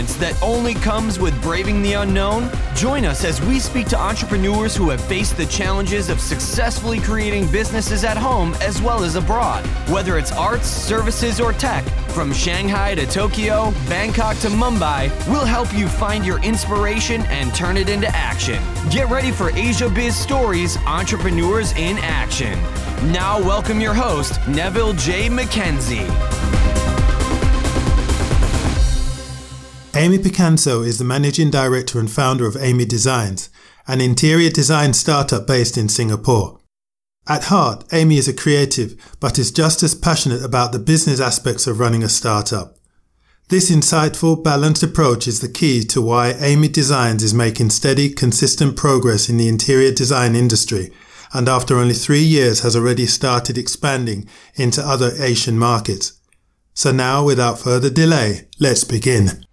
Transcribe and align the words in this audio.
experience 0.00 0.14
that 0.16 0.42
only 0.42 0.74
comes 0.74 1.18
with 1.18 1.40
braving 1.42 1.82
the 1.82 1.94
unknown? 1.94 2.50
Join 2.74 3.04
us 3.04 3.24
as 3.24 3.40
we 3.42 3.58
speak 3.58 3.86
to 3.88 3.98
entrepreneurs 3.98 4.74
who 4.74 4.90
have 4.90 5.00
faced 5.00 5.36
the 5.36 5.46
challenges 5.46 6.08
of 6.08 6.20
successfully 6.20 7.00
creating 7.00 7.50
businesses 7.50 8.04
at 8.04 8.16
home 8.16 8.54
as 8.60 8.80
well 8.80 9.04
as 9.04 9.16
abroad. 9.16 9.64
Whether 9.88 10.18
it's 10.18 10.32
arts, 10.32 10.68
services, 10.68 11.40
or 11.40 11.52
tech, 11.52 11.84
from 12.10 12.32
Shanghai 12.32 12.94
to 12.94 13.06
Tokyo, 13.06 13.72
Bangkok 13.88 14.36
to 14.38 14.48
Mumbai, 14.48 15.10
we'll 15.28 15.44
help 15.44 15.72
you 15.74 15.88
find 15.88 16.24
your 16.24 16.42
inspiration 16.42 17.22
and 17.26 17.54
turn 17.54 17.76
it 17.76 17.88
into 17.88 18.08
action. 18.08 18.62
Get 18.90 19.08
ready 19.08 19.30
for 19.30 19.50
Asia 19.50 19.88
Biz 19.88 20.16
Stories 20.16 20.76
Entrepreneurs 20.86 21.72
in 21.72 21.98
Action. 21.98 22.58
Now, 23.12 23.38
welcome 23.38 23.80
your 23.80 23.94
host, 23.94 24.40
Neville 24.48 24.94
J. 24.94 25.28
McKenzie. 25.28 26.59
Amy 30.00 30.16
Picanço 30.16 30.82
is 30.82 30.96
the 30.96 31.04
managing 31.04 31.50
director 31.50 32.00
and 32.00 32.10
founder 32.10 32.46
of 32.46 32.56
Amy 32.56 32.86
Designs, 32.86 33.50
an 33.86 34.00
interior 34.00 34.48
design 34.48 34.94
startup 34.94 35.46
based 35.46 35.76
in 35.76 35.90
Singapore. 35.90 36.58
At 37.28 37.44
heart, 37.44 37.84
Amy 37.92 38.16
is 38.16 38.26
a 38.26 38.32
creative, 38.32 38.96
but 39.20 39.38
is 39.38 39.52
just 39.52 39.82
as 39.82 39.94
passionate 39.94 40.42
about 40.42 40.72
the 40.72 40.78
business 40.78 41.20
aspects 41.20 41.66
of 41.66 41.78
running 41.78 42.02
a 42.02 42.08
startup. 42.08 42.78
This 43.50 43.70
insightful, 43.70 44.42
balanced 44.42 44.82
approach 44.82 45.28
is 45.28 45.40
the 45.40 45.50
key 45.52 45.84
to 45.88 46.00
why 46.00 46.30
Amy 46.40 46.68
Designs 46.68 47.22
is 47.22 47.34
making 47.34 47.68
steady, 47.68 48.08
consistent 48.08 48.78
progress 48.78 49.28
in 49.28 49.36
the 49.36 49.48
interior 49.48 49.92
design 49.92 50.34
industry, 50.34 50.90
and 51.34 51.46
after 51.46 51.76
only 51.76 51.92
three 51.92 52.22
years 52.22 52.60
has 52.60 52.74
already 52.74 53.04
started 53.04 53.58
expanding 53.58 54.26
into 54.54 54.80
other 54.80 55.12
Asian 55.18 55.58
markets. 55.58 56.18
So 56.72 56.90
now, 56.90 57.22
without 57.22 57.58
further 57.58 57.90
delay, 57.90 58.48
let's 58.58 58.84
begin. 58.84 59.44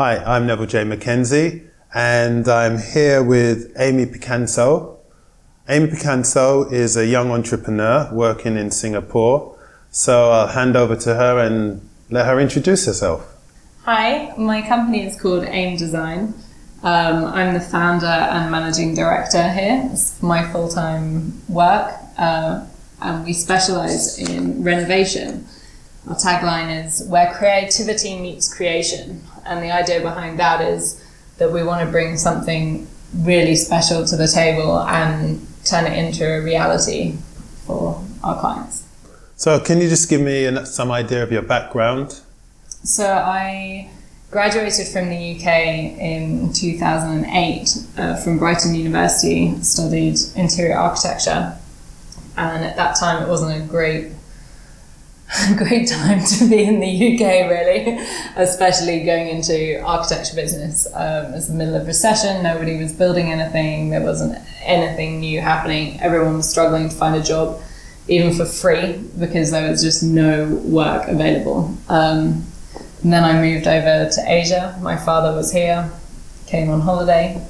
Hi, 0.00 0.16
I'm 0.16 0.46
Neville 0.46 0.64
J. 0.64 0.84
McKenzie, 0.84 1.68
and 1.92 2.48
I'm 2.48 2.78
here 2.78 3.22
with 3.22 3.70
Amy 3.76 4.06
Picanço. 4.06 4.96
Amy 5.68 5.88
Picanço 5.88 6.72
is 6.72 6.96
a 6.96 7.04
young 7.04 7.30
entrepreneur 7.30 8.08
working 8.10 8.56
in 8.56 8.70
Singapore. 8.70 9.58
So 9.90 10.30
I'll 10.30 10.46
hand 10.46 10.74
over 10.74 10.96
to 10.96 11.14
her 11.16 11.38
and 11.40 11.86
let 12.08 12.24
her 12.24 12.40
introduce 12.40 12.86
herself. 12.86 13.30
Hi, 13.84 14.32
my 14.38 14.66
company 14.66 15.04
is 15.04 15.20
called 15.20 15.44
Aym 15.44 15.76
Design. 15.76 16.32
Um, 16.82 17.26
I'm 17.26 17.52
the 17.52 17.60
founder 17.60 18.06
and 18.06 18.50
managing 18.50 18.94
director 18.94 19.52
here. 19.52 19.86
It's 19.92 20.22
my 20.22 20.50
full 20.50 20.70
time 20.70 21.42
work, 21.46 21.92
uh, 22.16 22.66
and 23.02 23.26
we 23.26 23.34
specialize 23.34 24.18
in 24.18 24.64
renovation. 24.64 25.46
Our 26.08 26.16
tagline 26.16 26.86
is 26.86 27.06
where 27.06 27.34
creativity 27.34 28.18
meets 28.18 28.52
creation. 28.52 29.20
And 29.46 29.62
the 29.62 29.70
idea 29.70 30.00
behind 30.00 30.38
that 30.38 30.60
is 30.60 31.04
that 31.38 31.50
we 31.50 31.62
want 31.62 31.84
to 31.84 31.90
bring 31.90 32.16
something 32.16 32.86
really 33.14 33.56
special 33.56 34.04
to 34.06 34.16
the 34.16 34.28
table 34.28 34.80
and 34.82 35.46
turn 35.64 35.86
it 35.86 35.98
into 35.98 36.24
a 36.24 36.40
reality 36.42 37.16
for 37.66 38.02
our 38.22 38.38
clients. 38.40 38.86
So, 39.36 39.58
can 39.58 39.80
you 39.80 39.88
just 39.88 40.08
give 40.10 40.20
me 40.20 40.64
some 40.66 40.90
idea 40.90 41.22
of 41.22 41.32
your 41.32 41.42
background? 41.42 42.20
So, 42.84 43.06
I 43.06 43.90
graduated 44.30 44.86
from 44.88 45.08
the 45.08 45.36
UK 45.36 45.46
in 45.98 46.52
2008 46.52 47.68
uh, 47.96 48.16
from 48.16 48.38
Brighton 48.38 48.74
University, 48.74 49.56
studied 49.62 50.18
interior 50.36 50.76
architecture. 50.76 51.56
And 52.36 52.64
at 52.64 52.76
that 52.76 52.96
time, 52.96 53.22
it 53.22 53.28
wasn't 53.28 53.62
a 53.62 53.66
great 53.66 54.12
great 55.56 55.88
time 55.88 56.24
to 56.24 56.48
be 56.48 56.64
in 56.64 56.80
the 56.80 57.14
UK, 57.14 57.48
really, 57.48 57.98
especially 58.36 59.04
going 59.04 59.28
into 59.28 59.80
architecture 59.80 60.34
business. 60.34 60.88
Um, 60.92 61.34
it's 61.34 61.46
the 61.46 61.54
middle 61.54 61.76
of 61.76 61.86
recession, 61.86 62.42
nobody 62.42 62.78
was 62.78 62.92
building 62.92 63.30
anything, 63.30 63.90
there 63.90 64.02
wasn't 64.02 64.36
anything 64.62 65.20
new 65.20 65.40
happening. 65.40 66.00
Everyone 66.00 66.38
was 66.38 66.50
struggling 66.50 66.88
to 66.88 66.94
find 66.94 67.14
a 67.14 67.22
job, 67.22 67.62
even 68.08 68.34
for 68.34 68.44
free, 68.44 68.98
because 69.18 69.52
there 69.52 69.70
was 69.70 69.82
just 69.82 70.02
no 70.02 70.46
work 70.64 71.06
available. 71.06 71.76
Um, 71.88 72.44
and 73.02 73.12
then 73.12 73.24
I 73.24 73.40
moved 73.40 73.68
over 73.68 74.10
to 74.10 74.24
Asia. 74.26 74.76
My 74.82 74.96
father 74.96 75.34
was 75.36 75.52
here, 75.52 75.90
came 76.46 76.70
on 76.70 76.80
holiday, 76.80 77.40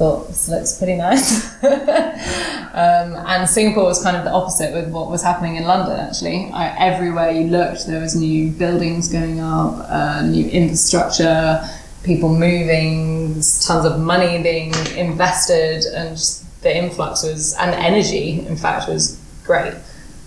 thought 0.00 0.28
this 0.28 0.48
looks 0.48 0.78
pretty 0.78 0.96
nice. 0.96 1.62
um, 1.62 3.08
and 3.32 3.46
Singapore 3.46 3.84
was 3.84 4.02
kind 4.02 4.16
of 4.16 4.24
the 4.24 4.30
opposite 4.30 4.72
with 4.72 4.88
what 4.88 5.10
was 5.10 5.22
happening 5.22 5.56
in 5.56 5.64
London. 5.64 6.00
Actually, 6.00 6.50
I, 6.54 6.74
everywhere 6.78 7.30
you 7.30 7.48
looked, 7.48 7.86
there 7.86 8.00
was 8.00 8.16
new 8.16 8.50
buildings 8.50 9.12
going 9.12 9.40
up, 9.40 9.74
uh, 9.90 10.22
new 10.22 10.46
infrastructure, 10.48 11.62
people 12.02 12.30
moving, 12.30 13.34
tons 13.34 13.84
of 13.84 14.00
money 14.00 14.42
being 14.42 14.72
invested, 14.96 15.84
and 15.94 16.16
the 16.62 16.74
influx 16.74 17.22
was 17.22 17.54
and 17.60 17.70
the 17.74 17.78
energy, 17.78 18.40
in 18.46 18.56
fact, 18.56 18.88
was 18.88 19.20
great. 19.44 19.74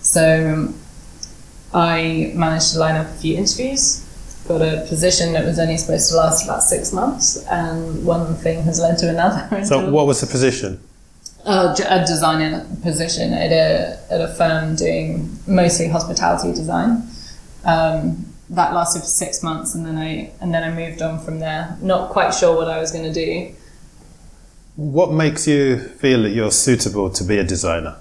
So 0.02 0.72
I 1.74 2.30
managed 2.36 2.74
to 2.74 2.78
line 2.78 2.94
up 2.94 3.08
a 3.08 3.14
few 3.14 3.36
interviews 3.36 4.03
got 4.46 4.60
a 4.60 4.84
position 4.88 5.32
that 5.32 5.44
was 5.44 5.58
only 5.58 5.76
supposed 5.76 6.10
to 6.10 6.16
last 6.16 6.44
about 6.44 6.62
six 6.62 6.92
months, 6.92 7.44
and 7.46 8.04
one 8.04 8.34
thing 8.36 8.62
has 8.62 8.78
led 8.80 8.98
to 8.98 9.08
another. 9.08 9.64
So, 9.64 9.90
what 9.90 10.06
was 10.06 10.20
the 10.20 10.26
position? 10.26 10.80
Uh, 11.44 11.74
a 11.88 12.00
designer 12.00 12.66
position 12.82 13.32
at 13.32 13.52
a 13.52 13.98
at 14.10 14.20
a 14.20 14.28
firm 14.28 14.76
doing 14.76 15.38
mostly 15.46 15.88
hospitality 15.88 16.52
design. 16.52 17.06
Um, 17.64 18.26
that 18.50 18.74
lasted 18.74 19.00
for 19.00 19.06
six 19.06 19.42
months, 19.42 19.74
and 19.74 19.84
then 19.86 19.96
I 19.96 20.32
and 20.40 20.52
then 20.52 20.62
I 20.62 20.74
moved 20.74 21.02
on 21.02 21.18
from 21.24 21.40
there. 21.40 21.76
Not 21.80 22.10
quite 22.10 22.32
sure 22.34 22.56
what 22.56 22.68
I 22.68 22.78
was 22.78 22.92
going 22.92 23.04
to 23.04 23.12
do. 23.12 23.54
What 24.76 25.12
makes 25.12 25.46
you 25.46 25.78
feel 25.78 26.22
that 26.22 26.30
you're 26.30 26.50
suitable 26.50 27.08
to 27.10 27.24
be 27.24 27.38
a 27.38 27.44
designer? 27.44 27.96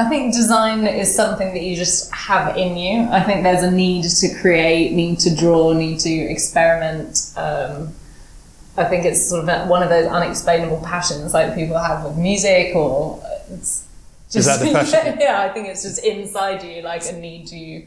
I 0.00 0.08
think 0.08 0.32
design 0.32 0.86
is 0.86 1.14
something 1.14 1.52
that 1.52 1.62
you 1.62 1.76
just 1.76 2.10
have 2.14 2.56
in 2.56 2.74
you. 2.78 3.06
I 3.10 3.20
think 3.20 3.42
there's 3.42 3.62
a 3.62 3.70
need 3.70 4.04
to 4.04 4.34
create, 4.40 4.92
need 4.92 5.18
to 5.20 5.36
draw, 5.36 5.74
need 5.74 5.98
to 6.00 6.10
experiment. 6.10 7.32
Um, 7.36 7.92
I 8.78 8.84
think 8.84 9.04
it's 9.04 9.28
sort 9.28 9.46
of 9.46 9.68
one 9.68 9.82
of 9.82 9.90
those 9.90 10.06
unexplainable 10.06 10.80
passions 10.82 11.34
like 11.34 11.54
people 11.54 11.76
have 11.76 12.02
with 12.02 12.16
music 12.16 12.74
or 12.74 13.22
it's 13.50 13.86
just, 14.30 14.36
is 14.36 14.46
that 14.46 14.64
the 14.64 14.72
passion? 14.90 15.18
yeah, 15.20 15.42
I 15.42 15.50
think 15.50 15.68
it's 15.68 15.82
just 15.82 16.02
inside 16.02 16.62
you, 16.62 16.80
like 16.80 17.04
a 17.04 17.12
need 17.12 17.48
to. 17.48 17.86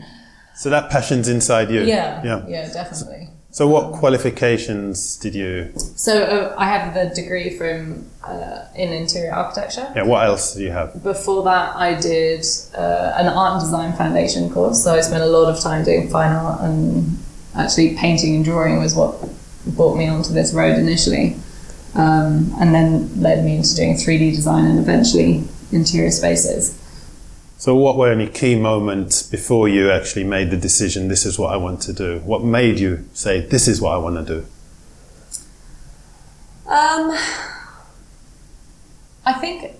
So 0.53 0.69
that 0.69 0.91
passion's 0.91 1.27
inside 1.27 1.71
you. 1.71 1.81
Yeah, 1.81 2.21
yeah, 2.23 2.45
yeah, 2.47 2.71
definitely. 2.71 3.29
So, 3.53 3.67
what 3.67 3.93
qualifications 3.93 5.15
did 5.17 5.35
you? 5.35 5.71
So, 5.95 6.23
uh, 6.23 6.55
I 6.57 6.65
have 6.65 6.95
the 6.95 7.13
degree 7.13 7.55
from 7.55 8.09
uh, 8.23 8.65
in 8.75 8.91
interior 8.91 9.31
architecture. 9.31 9.93
Yeah. 9.95 10.05
What 10.05 10.25
else 10.25 10.55
do 10.55 10.63
you 10.63 10.71
have? 10.71 11.03
Before 11.03 11.43
that, 11.43 11.75
I 11.75 11.93
did 11.93 12.43
uh, 12.75 13.13
an 13.15 13.27
art 13.27 13.53
and 13.53 13.61
design 13.61 13.93
foundation 13.93 14.49
course. 14.49 14.83
So, 14.83 14.95
I 14.95 15.01
spent 15.01 15.21
a 15.21 15.27
lot 15.27 15.55
of 15.55 15.61
time 15.61 15.85
doing 15.85 16.09
fine 16.09 16.31
art 16.31 16.61
and 16.61 17.19
actually 17.55 17.95
painting 17.95 18.37
and 18.37 18.43
drawing 18.43 18.79
was 18.79 18.95
what 18.95 19.23
brought 19.75 19.97
me 19.97 20.07
onto 20.07 20.33
this 20.33 20.51
road 20.51 20.79
initially, 20.79 21.35
um, 21.93 22.51
and 22.59 22.73
then 22.73 23.21
led 23.21 23.45
me 23.45 23.57
into 23.57 23.75
doing 23.75 23.95
three 23.95 24.17
D 24.17 24.31
design 24.31 24.65
and 24.65 24.79
eventually 24.79 25.43
interior 25.71 26.09
spaces. 26.09 26.82
So, 27.63 27.73
what 27.75 27.95
were 27.95 28.11
any 28.11 28.27
key 28.27 28.59
moments 28.59 29.23
before 29.23 29.69
you 29.69 29.89
actually 29.89 30.25
made 30.25 30.51
the 30.51 30.57
decision, 30.57 31.07
this 31.07 31.25
is 31.25 31.39
what 31.39 31.53
I 31.53 31.55
want 31.55 31.81
to 31.83 31.93
do? 31.93 32.19
What 32.25 32.43
made 32.43 32.77
you 32.77 33.07
say, 33.13 33.39
this 33.39 33.69
is 33.69 33.79
what 33.79 33.93
I 33.93 33.97
want 33.99 34.17
to 34.17 34.33
do? 34.33 34.39
Um, 36.69 37.17
I 39.25 39.31
think. 39.39 39.77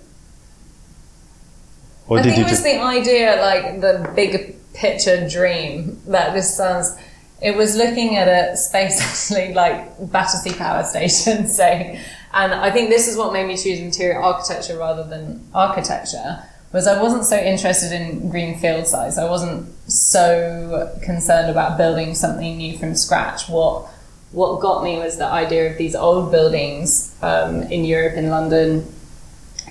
Or 2.08 2.20
I 2.20 2.24
think 2.24 2.38
it 2.38 2.44
was 2.44 2.52
just, 2.52 2.64
the 2.64 2.80
idea, 2.80 3.36
like 3.42 3.82
the 3.82 4.10
big 4.16 4.56
picture 4.74 5.28
dream 5.28 6.02
that 6.08 6.34
this 6.34 6.56
sounds. 6.56 6.96
It 7.42 7.58
was 7.58 7.76
looking 7.76 8.16
at 8.16 8.30
a 8.30 8.56
space 8.56 9.02
actually 9.34 9.54
like 9.54 10.10
Battersea 10.10 10.54
Power 10.54 10.84
Station, 10.86 11.48
say, 11.48 12.02
and 12.32 12.54
I 12.54 12.72
think 12.72 12.92
this 12.92 13.10
is 13.10 13.18
what 13.18 13.34
made 13.34 13.46
me 13.46 13.58
choose 13.58 13.80
interior 13.80 14.22
architecture 14.22 14.78
rather 14.78 15.04
than 15.04 15.46
architecture 15.54 16.44
was 16.74 16.88
I 16.88 17.02
wasn't 17.02 17.26
so 17.26 17.38
interested 17.38 17.92
in 17.92 18.30
greenfield 18.30 18.88
size. 18.88 19.18
I 19.18 19.30
wasn't 19.30 19.70
so 19.90 20.92
concerned 21.04 21.50
about 21.52 21.78
building 21.78 22.16
something 22.16 22.58
new 22.58 22.78
from 22.78 22.96
scratch. 22.96 23.48
What 23.48 23.90
what 24.32 24.60
got 24.60 24.84
me 24.84 24.98
was 24.98 25.18
the 25.18 25.28
idea 25.28 25.70
of 25.70 25.78
these 25.78 25.96
old 25.96 26.32
buildings 26.32 27.16
um, 27.22 27.62
in 27.64 27.86
Europe, 27.86 28.16
in 28.16 28.30
London, 28.30 28.92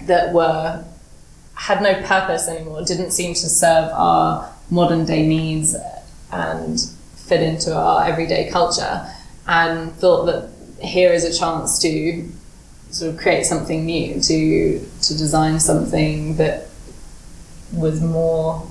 that 0.07 0.33
were 0.33 0.85
had 1.55 1.83
no 1.83 1.95
purpose 2.07 2.49
anymore. 2.49 2.83
Didn't 2.85 3.11
seem 3.11 3.35
to 3.35 3.49
serve 3.49 3.91
our 3.93 4.51
modern 4.71 5.05
day 5.05 5.27
needs 5.27 5.77
and 6.31 6.81
fit 7.17 7.43
into 7.43 7.77
our 7.77 8.05
everyday 8.07 8.49
culture. 8.51 9.07
and 9.47 9.93
thought 9.95 10.27
that 10.27 10.49
here 10.81 11.13
is 11.13 11.25
a 11.25 11.37
chance 11.37 11.81
to 11.81 12.29
sort 12.91 13.13
of 13.13 13.21
create 13.21 13.45
something 13.45 13.85
new, 13.85 14.21
to 14.21 14.79
to 14.79 15.19
design 15.19 15.59
something 15.59 16.37
that 16.37 16.69
was 17.73 18.01
more 18.01 18.71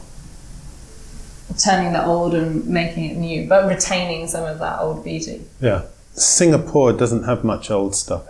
turning 1.58 1.94
the 1.94 2.06
old 2.06 2.34
and 2.34 2.66
making 2.68 3.06
it 3.06 3.18
new, 3.18 3.48
but 3.48 3.68
retaining 3.68 4.28
some 4.28 4.46
of 4.46 4.60
that 4.60 4.80
old 4.80 5.04
beauty. 5.04 5.46
Yeah. 5.60 5.84
Singapore 6.14 6.94
doesn't 6.94 7.24
have 7.24 7.44
much 7.44 7.72
old 7.72 7.96
stuff. 7.96 8.26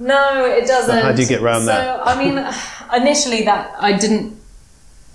No, 0.00 0.44
it 0.44 0.66
doesn't. 0.66 0.94
So 0.94 1.02
how 1.02 1.12
do 1.12 1.22
you 1.22 1.28
get 1.28 1.42
around 1.42 1.62
so, 1.62 1.66
that? 1.66 2.06
I 2.06 2.16
mean, 2.18 2.38
initially 3.02 3.44
that 3.44 3.74
I 3.78 3.92
didn't. 3.92 4.36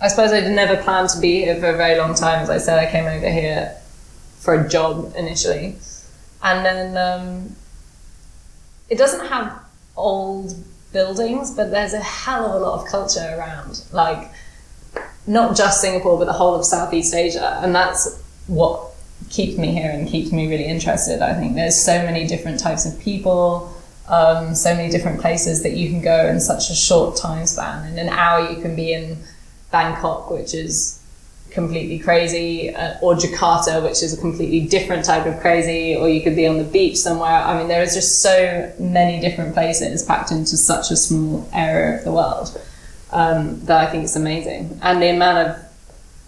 I 0.01 0.09
suppose 0.09 0.33
I 0.33 0.41
never 0.41 0.75
planned 0.81 1.09
to 1.09 1.19
be 1.19 1.41
here 1.41 1.55
for 1.55 1.69
a 1.69 1.77
very 1.77 1.97
long 1.97 2.13
time. 2.13 2.41
As 2.41 2.49
I 2.49 2.57
said, 2.57 2.77
I 2.77 2.91
came 2.91 3.05
over 3.05 3.29
here 3.29 3.75
for 4.39 4.53
a 4.53 4.67
job 4.67 5.13
initially, 5.15 5.77
and 6.41 6.65
then 6.65 6.97
um, 6.97 7.55
it 8.89 8.97
doesn't 8.97 9.25
have 9.27 9.57
old 9.95 10.53
buildings, 10.91 11.51
but 11.51 11.71
there's 11.71 11.93
a 11.93 12.01
hell 12.01 12.45
of 12.45 12.61
a 12.61 12.65
lot 12.65 12.81
of 12.81 12.87
culture 12.87 13.35
around. 13.37 13.83
Like 13.93 14.29
not 15.27 15.55
just 15.55 15.81
Singapore, 15.81 16.17
but 16.17 16.25
the 16.25 16.33
whole 16.33 16.55
of 16.55 16.65
Southeast 16.65 17.13
Asia, 17.13 17.59
and 17.61 17.73
that's 17.73 18.21
what 18.47 18.91
keeps 19.29 19.57
me 19.57 19.71
here 19.71 19.89
and 19.89 20.07
keeps 20.07 20.31
me 20.31 20.47
really 20.47 20.65
interested. 20.65 21.21
I 21.21 21.33
think 21.33 21.55
there's 21.55 21.79
so 21.79 22.03
many 22.03 22.27
different 22.27 22.59
types 22.59 22.85
of 22.85 22.99
people, 22.99 23.73
um, 24.09 24.53
so 24.53 24.75
many 24.75 24.91
different 24.91 25.21
places 25.21 25.63
that 25.63 25.73
you 25.73 25.89
can 25.89 26.01
go 26.01 26.27
in 26.27 26.39
such 26.39 26.69
a 26.69 26.75
short 26.75 27.15
time 27.15 27.45
span. 27.47 27.91
In 27.91 27.97
an 27.97 28.09
hour, 28.09 28.49
you 28.49 28.61
can 28.61 28.75
be 28.75 28.93
in 28.93 29.17
Bangkok, 29.71 30.29
which 30.29 30.53
is 30.53 30.99
completely 31.51 31.99
crazy, 31.99 32.75
uh, 32.75 32.95
or 33.01 33.13
Jakarta, 33.13 33.81
which 33.81 34.03
is 34.03 34.13
a 34.13 34.19
completely 34.19 34.61
different 34.67 35.05
type 35.05 35.25
of 35.25 35.39
crazy, 35.39 35.95
or 35.95 36.09
you 36.09 36.21
could 36.21 36.35
be 36.35 36.47
on 36.47 36.57
the 36.57 36.63
beach 36.63 36.97
somewhere. 36.97 37.29
I 37.29 37.57
mean, 37.57 37.67
there 37.67 37.81
is 37.81 37.93
just 37.93 38.21
so 38.21 38.73
many 38.79 39.21
different 39.21 39.53
places 39.53 40.03
packed 40.03 40.31
into 40.31 40.57
such 40.57 40.91
a 40.91 40.95
small 40.95 41.47
area 41.53 41.97
of 41.97 42.03
the 42.03 42.11
world 42.11 42.59
um, 43.13 43.63
that 43.65 43.87
I 43.87 43.91
think 43.91 44.03
is 44.03 44.15
amazing. 44.15 44.79
And 44.81 45.01
the 45.01 45.09
amount 45.09 45.47
of 45.47 45.63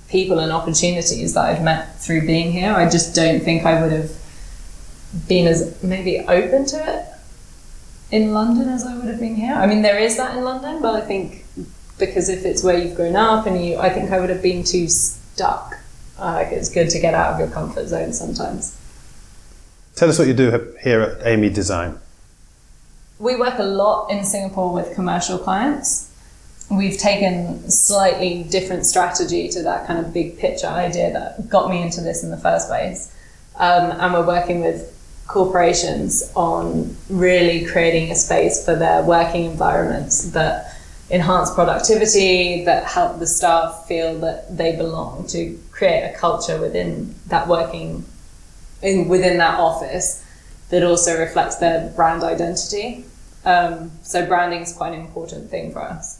people 0.07 0.39
and 0.39 0.51
opportunities 0.51 1.33
that 1.33 1.45
I've 1.45 1.63
met 1.63 1.99
through 1.99 2.25
being 2.25 2.51
here, 2.51 2.71
I 2.71 2.89
just 2.89 3.15
don't 3.15 3.41
think 3.41 3.65
I 3.65 3.81
would 3.81 3.91
have 3.91 4.11
been 5.27 5.47
as 5.47 5.81
maybe 5.83 6.19
open 6.19 6.65
to 6.67 6.77
it 6.77 7.05
in 8.11 8.33
London 8.33 8.69
as 8.69 8.85
I 8.85 8.95
would 8.95 9.05
have 9.05 9.19
been 9.19 9.35
here. 9.35 9.53
I 9.53 9.65
mean, 9.65 9.81
there 9.81 9.97
is 9.97 10.17
that 10.17 10.37
in 10.37 10.43
London, 10.43 10.81
but 10.81 10.95
I 10.95 11.01
think 11.01 11.43
because 11.97 12.29
if 12.29 12.45
it's 12.45 12.63
where 12.63 12.77
you've 12.77 12.95
grown 12.95 13.15
up 13.15 13.47
and 13.47 13.63
you, 13.63 13.77
I 13.77 13.89
think 13.89 14.11
I 14.11 14.19
would 14.19 14.29
have 14.29 14.43
been 14.43 14.63
too 14.63 14.87
stuck. 14.87 15.77
Uh, 16.17 16.43
it's 16.45 16.69
good 16.69 16.89
to 16.91 16.99
get 16.99 17.13
out 17.13 17.33
of 17.33 17.39
your 17.39 17.49
comfort 17.49 17.87
zone 17.87 18.13
sometimes. 18.13 18.79
Tell 19.95 20.09
us 20.09 20.19
what 20.19 20.27
you 20.27 20.33
do 20.33 20.75
here 20.81 21.01
at 21.01 21.25
Amy 21.25 21.49
Design. 21.49 21.99
We 23.17 23.37
work 23.37 23.59
a 23.59 23.63
lot 23.63 24.09
in 24.09 24.25
Singapore 24.25 24.73
with 24.73 24.93
commercial 24.93 25.37
clients 25.37 26.11
we've 26.69 26.97
taken 26.97 27.69
slightly 27.69 28.43
different 28.43 28.85
strategy 28.85 29.47
to 29.49 29.61
that 29.63 29.85
kind 29.87 30.03
of 30.03 30.13
big 30.13 30.37
picture 30.37 30.67
idea 30.67 31.13
that 31.13 31.49
got 31.49 31.69
me 31.69 31.81
into 31.81 32.01
this 32.01 32.23
in 32.23 32.31
the 32.31 32.37
first 32.37 32.67
place. 32.67 33.13
Um, 33.57 33.91
and 33.91 34.13
we're 34.13 34.25
working 34.25 34.61
with 34.61 34.91
corporations 35.27 36.31
on 36.35 36.95
really 37.09 37.65
creating 37.65 38.11
a 38.11 38.15
space 38.15 38.65
for 38.65 38.75
their 38.75 39.03
working 39.03 39.45
environments 39.45 40.31
that 40.31 40.75
enhance 41.09 41.53
productivity, 41.53 42.65
that 42.65 42.83
help 42.85 43.19
the 43.19 43.27
staff 43.27 43.85
feel 43.87 44.19
that 44.19 44.55
they 44.55 44.75
belong, 44.75 45.27
to 45.27 45.59
create 45.71 46.03
a 46.03 46.17
culture 46.17 46.59
within 46.59 47.13
that 47.27 47.47
working, 47.47 48.03
in, 48.81 49.07
within 49.07 49.37
that 49.37 49.59
office 49.59 50.23
that 50.69 50.83
also 50.83 51.17
reflects 51.17 51.57
their 51.57 51.91
brand 51.95 52.23
identity. 52.23 53.05
Um, 53.45 53.91
so 54.01 54.25
branding 54.25 54.61
is 54.61 54.73
quite 54.73 54.93
an 54.93 55.01
important 55.01 55.51
thing 55.51 55.71
for 55.71 55.81
us 55.81 56.14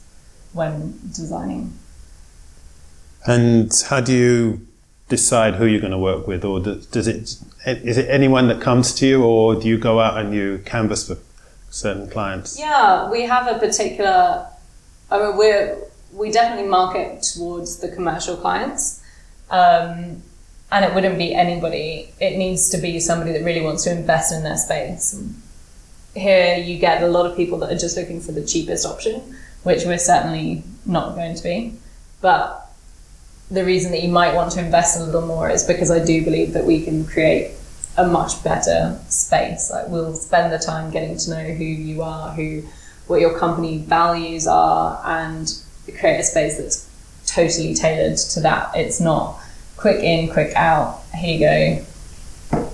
when 0.56 1.00
designing. 1.16 1.74
And 3.28 3.72
how 3.88 4.02
do 4.02 4.14
you 4.14 4.66
decide 5.10 5.56
who 5.56 5.66
you're 5.66 5.82
going 5.82 5.92
to 5.92 5.98
work 5.98 6.28
with, 6.28 6.44
or 6.44 6.60
does 6.60 7.08
it 7.08 7.38
is 7.66 7.98
it 7.98 8.10
anyone 8.10 8.48
that 8.48 8.62
comes 8.62 8.94
to 8.96 9.08
you, 9.08 9.24
or 9.24 9.56
do 9.56 9.68
you 9.68 9.78
go 9.78 10.00
out 10.00 10.18
and 10.18 10.34
you 10.34 10.62
canvas 10.66 11.08
for 11.08 11.18
certain 11.70 12.10
clients? 12.10 12.58
Yeah, 12.58 13.10
we 13.12 13.22
have 13.24 13.48
a 13.48 13.60
particular. 13.60 14.48
I 15.12 15.20
mean, 15.20 15.38
we're 15.38 15.78
we 16.14 16.32
definitely 16.32 16.70
market 16.70 17.22
towards 17.22 17.78
the 17.78 17.90
commercial 17.90 18.38
clients. 18.38 19.04
Um, 19.50 20.24
and 20.72 20.84
it 20.84 20.94
wouldn't 20.94 21.18
be 21.18 21.34
anybody. 21.34 22.12
It 22.20 22.38
needs 22.38 22.70
to 22.70 22.78
be 22.78 23.00
somebody 23.00 23.32
that 23.34 23.44
really 23.44 23.62
wants 23.62 23.84
to 23.84 23.92
invest 23.92 24.34
in 24.34 24.44
their 24.44 24.58
space. 24.58 25.22
Here, 26.16 26.58
you 26.58 26.80
get 26.80 27.04
a 27.04 27.08
lot 27.08 27.26
of 27.26 27.36
people 27.36 27.60
that 27.60 27.72
are 27.72 27.78
just 27.78 27.98
looking 27.98 28.20
for 28.20 28.32
the 28.32 28.44
cheapest 28.44 28.86
option, 28.86 29.36
which 29.66 29.84
we're 29.84 29.98
certainly 29.98 30.64
not 30.86 31.16
going 31.16 31.36
to 31.36 31.44
be. 31.44 31.74
But 32.22 32.70
the 33.50 33.66
reason 33.66 33.92
that 33.92 34.04
you 34.04 34.10
might 34.10 34.36
want 34.36 34.52
to 34.54 34.60
invest 34.60 35.00
a 35.00 35.04
little 35.04 35.26
more 35.26 35.50
is 35.50 35.64
because 35.64 35.90
I 35.90 36.04
do 36.04 36.24
believe 36.24 36.54
that 36.54 36.66
we 36.66 36.84
can 36.84 37.04
create 37.06 37.52
a 37.98 38.08
much 38.08 38.44
better 38.44 39.00
space. 39.10 39.72
Like 39.72 39.88
we'll 39.88 40.14
spend 40.14 40.54
the 40.54 40.60
time 40.60 40.92
getting 40.92 41.18
to 41.18 41.30
know 41.32 41.44
who 41.44 41.64
you 41.64 42.04
are, 42.04 42.32
who 42.32 42.64
what 43.08 43.22
your 43.22 43.38
company 43.38 43.80
values 43.80 44.46
are, 44.46 45.02
and 45.04 45.52
create 46.00 46.20
a 46.20 46.24
space 46.24 46.58
that's 46.58 46.88
totally 47.26 47.74
tailored 47.74 48.18
to 48.18 48.40
that. 48.42 48.72
It's 48.76 49.00
not 49.00 49.40
quick 49.78 50.04
in, 50.04 50.32
quick 50.32 50.56
out. 50.56 51.02
Here 51.16 51.34
you 51.34 51.40
go 51.80 51.86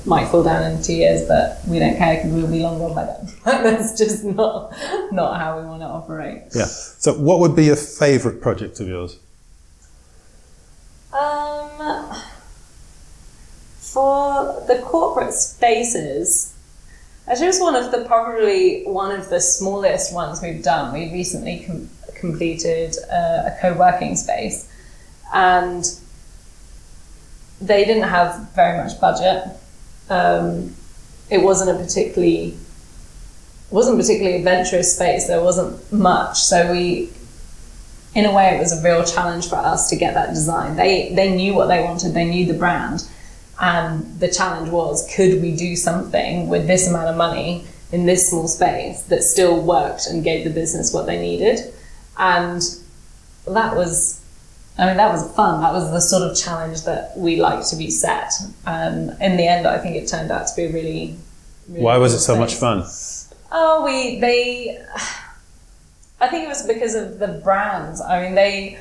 might 0.06 0.28
fall 0.28 0.44
down 0.44 0.72
in 0.72 0.82
two 0.82 0.94
years, 0.94 1.28
but 1.28 1.60
we 1.68 1.80
don't 1.80 1.98
care 1.98 2.16
because 2.16 2.32
we'll 2.32 2.52
be 2.52 2.62
long 2.62 2.78
gone 2.80 2.96
by 2.96 3.06
then. 3.06 3.28
That's 3.64 3.98
just 3.98 4.24
not 4.24 4.74
not 5.12 5.40
how 5.40 5.60
we 5.60 5.66
want 5.66 5.82
to 5.82 5.88
operate. 5.88 6.44
Yeah. 6.56 6.66
So, 6.66 7.14
what 7.14 7.40
would 7.40 7.56
be 7.56 7.70
a 7.70 7.76
favourite 7.76 8.42
project 8.42 8.80
of 8.80 8.88
yours? 8.88 9.20
Um, 11.14 12.16
for 13.78 14.64
the 14.68 14.82
corporate 14.84 15.34
spaces, 15.34 16.56
I 17.28 17.36
just 17.36 17.62
one 17.62 17.76
of 17.76 17.92
the 17.92 18.06
probably 18.06 18.84
one 18.84 19.12
of 19.12 19.30
the 19.30 19.42
smallest 19.42 20.14
ones 20.14 20.42
we've 20.42 20.64
done. 20.64 20.94
We 20.94 21.12
recently 21.12 21.64
com- 21.66 21.90
completed 22.16 22.96
a 23.10 23.58
co-working 23.62 24.16
space, 24.16 24.72
and 25.34 25.86
they 27.60 27.86
didn't 27.86 28.10
have 28.10 28.50
very 28.56 28.84
much 28.84 29.00
budget 29.00 29.44
um, 30.12 30.76
it 31.30 31.42
wasn't 31.42 31.72
a 31.72 31.82
particularly 31.82 32.58
wasn't 33.70 33.98
particularly 33.98 34.38
adventurous 34.38 34.94
space. 34.94 35.28
There 35.28 35.42
wasn't 35.42 35.94
much, 35.94 36.38
so 36.38 36.74
we, 36.74 37.10
in 38.14 38.26
a 38.26 38.34
way, 38.34 38.54
it 38.58 38.60
was 38.60 38.74
a 38.74 38.84
real 38.84 39.06
challenge 39.06 39.48
for 39.48 39.56
us 39.56 39.90
to 39.90 39.96
get 39.96 40.14
that 40.14 40.30
design. 40.30 40.76
They 40.76 41.14
they 41.16 41.34
knew 41.34 41.54
what 41.54 41.68
they 41.68 41.82
wanted. 41.82 42.14
They 42.14 42.26
knew 42.26 42.46
the 42.46 42.54
brand, 42.54 43.08
and 43.60 44.20
the 44.20 44.30
challenge 44.30 44.70
was, 44.70 45.10
could 45.16 45.42
we 45.42 45.56
do 45.56 45.76
something 45.76 46.50
with 46.50 46.68
this 46.68 46.88
amount 46.90 47.08
of 47.08 47.16
money 47.16 47.66
in 47.94 48.06
this 48.06 48.30
small 48.30 48.48
space 48.48 49.04
that 49.04 49.24
still 49.24 49.62
worked 49.62 50.08
and 50.08 50.24
gave 50.24 50.44
the 50.44 50.50
business 50.50 50.94
what 50.94 51.06
they 51.06 51.20
needed? 51.22 51.74
And 52.18 52.62
that 53.48 53.76
was 53.76 54.21
I 54.82 54.88
mean, 54.88 54.98
that 54.98 55.12
was 55.12 55.32
fun. 55.36 55.62
That 55.62 55.74
was 55.74 55.92
the 55.92 56.02
sort 56.02 56.24
of 56.24 56.36
challenge 56.36 56.86
that 56.86 57.16
we 57.16 57.36
like 57.36 57.64
to 57.68 57.76
be 57.76 57.92
set. 57.92 58.34
And 58.66 59.16
in 59.22 59.38
the 59.38 59.48
end, 59.48 59.68
I 59.68 59.78
think 59.78 59.96
it 59.96 60.08
turned 60.08 60.32
out 60.32 60.48
to 60.48 60.56
be 60.56 60.74
really. 60.74 61.18
really 61.70 61.84
Why 61.84 61.98
was 61.98 62.16
it 62.16 62.20
so 62.20 62.36
much 62.36 62.56
fun? 62.56 62.84
Oh, 63.52 63.84
we 63.86 64.20
they. 64.20 64.84
I 66.20 66.28
think 66.28 66.46
it 66.46 66.48
was 66.48 66.66
because 66.66 66.96
of 66.96 67.20
the 67.20 67.28
brands. 67.44 68.02
I 68.02 68.24
mean, 68.24 68.34
they 68.34 68.80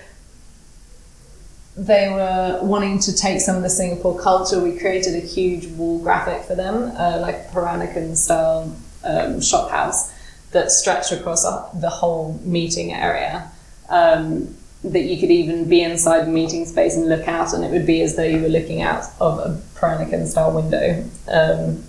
they 1.77 2.09
were 2.09 2.61
wanting 2.63 2.99
to 3.01 3.15
take 3.15 3.43
some 3.43 3.57
of 3.57 3.63
the 3.63 3.71
Singapore 3.71 4.19
culture. 4.19 4.59
We 4.59 4.79
created 4.79 5.15
a 5.15 5.27
huge 5.27 5.67
wall 5.67 5.99
graphic 5.99 6.45
for 6.45 6.55
them, 6.55 6.93
uh, 6.97 7.19
like 7.21 7.35
a 7.35 7.49
Peranakan 7.53 8.17
style 8.17 8.75
um, 9.05 9.43
shop 9.43 9.71
house 9.71 10.13
that 10.53 10.71
stretched 10.71 11.13
across 11.13 11.43
the 11.75 11.91
whole 11.91 12.41
meeting 12.43 12.95
area. 12.95 13.51
Um, 13.91 14.57
that 14.83 15.03
you 15.03 15.19
could 15.19 15.31
even 15.31 15.69
be 15.69 15.83
inside 15.83 16.27
the 16.27 16.31
meeting 16.31 16.65
space 16.65 16.97
and 16.97 17.09
look 17.09 17.29
out, 17.29 17.53
and 17.53 17.65
it 17.65 17.71
would 17.71 17.87
be 17.87 18.01
as 18.03 18.17
though 18.17 18.25
you 18.25 18.41
were 18.41 18.49
looking 18.49 18.83
out 18.83 19.05
of 19.21 19.39
a 19.39 19.61
Peranakan 19.75 20.27
style 20.27 20.53
window. 20.53 21.05
Um, 21.29 21.85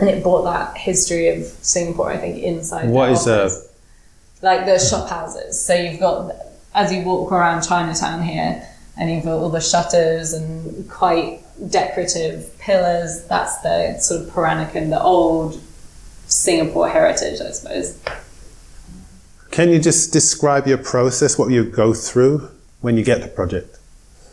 and 0.00 0.08
it 0.08 0.22
brought 0.22 0.42
that 0.44 0.76
history 0.76 1.28
of 1.28 1.44
Singapore, 1.44 2.10
I 2.10 2.18
think, 2.18 2.42
inside. 2.42 2.90
What 2.90 3.10
is 3.10 3.26
a 3.26 3.50
like 4.42 4.66
the 4.66 4.78
shop 4.78 5.08
houses? 5.08 5.60
So 5.60 5.74
you've 5.74 6.00
got 6.00 6.32
as 6.74 6.92
you 6.92 7.02
walk 7.02 7.32
around 7.32 7.62
Chinatown 7.62 8.22
here, 8.22 8.66
and 8.96 9.10
you've 9.10 9.24
got 9.24 9.38
all 9.38 9.48
the 9.48 9.60
shutters 9.60 10.32
and 10.32 10.88
quite 10.88 11.40
decorative 11.70 12.56
pillars. 12.58 13.24
That's 13.24 13.58
the 13.62 13.98
sort 13.98 14.22
of 14.22 14.28
Peranakan, 14.28 14.90
the 14.90 15.02
old 15.02 15.60
Singapore 16.26 16.88
heritage, 16.88 17.40
I 17.40 17.50
suppose. 17.50 17.98
Can 19.58 19.70
you 19.70 19.80
just 19.80 20.12
describe 20.12 20.68
your 20.68 20.78
process, 20.78 21.36
what 21.36 21.50
you 21.50 21.64
go 21.64 21.92
through 21.92 22.48
when 22.80 22.96
you 22.96 23.02
get 23.02 23.22
the 23.22 23.26
project? 23.26 23.76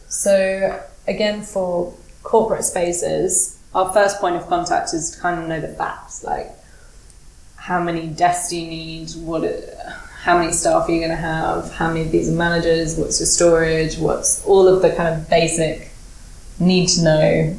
So, 0.07 0.79
again, 1.07 1.41
for 1.41 1.95
corporate 2.21 2.63
spaces, 2.63 3.59
our 3.73 3.91
first 3.91 4.21
point 4.21 4.35
of 4.35 4.45
contact 4.45 4.93
is 4.93 5.09
to 5.09 5.19
kind 5.19 5.41
of 5.41 5.49
know 5.49 5.59
the 5.59 5.69
facts, 5.69 6.23
like 6.23 6.51
how 7.55 7.81
many 7.81 8.05
desks 8.05 8.51
do 8.51 8.59
you 8.61 8.67
need, 8.67 9.09
what, 9.13 9.41
how 10.21 10.37
many 10.37 10.51
staff 10.51 10.87
are 10.87 10.91
you 10.91 10.99
going 10.99 11.09
to 11.09 11.15
have, 11.15 11.71
how 11.73 11.87
many 11.87 12.01
of 12.01 12.11
these 12.11 12.29
are 12.29 12.35
managers, 12.35 12.95
what's 12.95 13.19
your 13.19 13.25
storage, 13.25 13.97
what's 13.97 14.45
all 14.45 14.67
of 14.67 14.83
the 14.83 14.93
kind 14.95 15.19
of 15.19 15.27
basic 15.27 15.89
need 16.59 16.87
to 16.89 17.03
know 17.03 17.57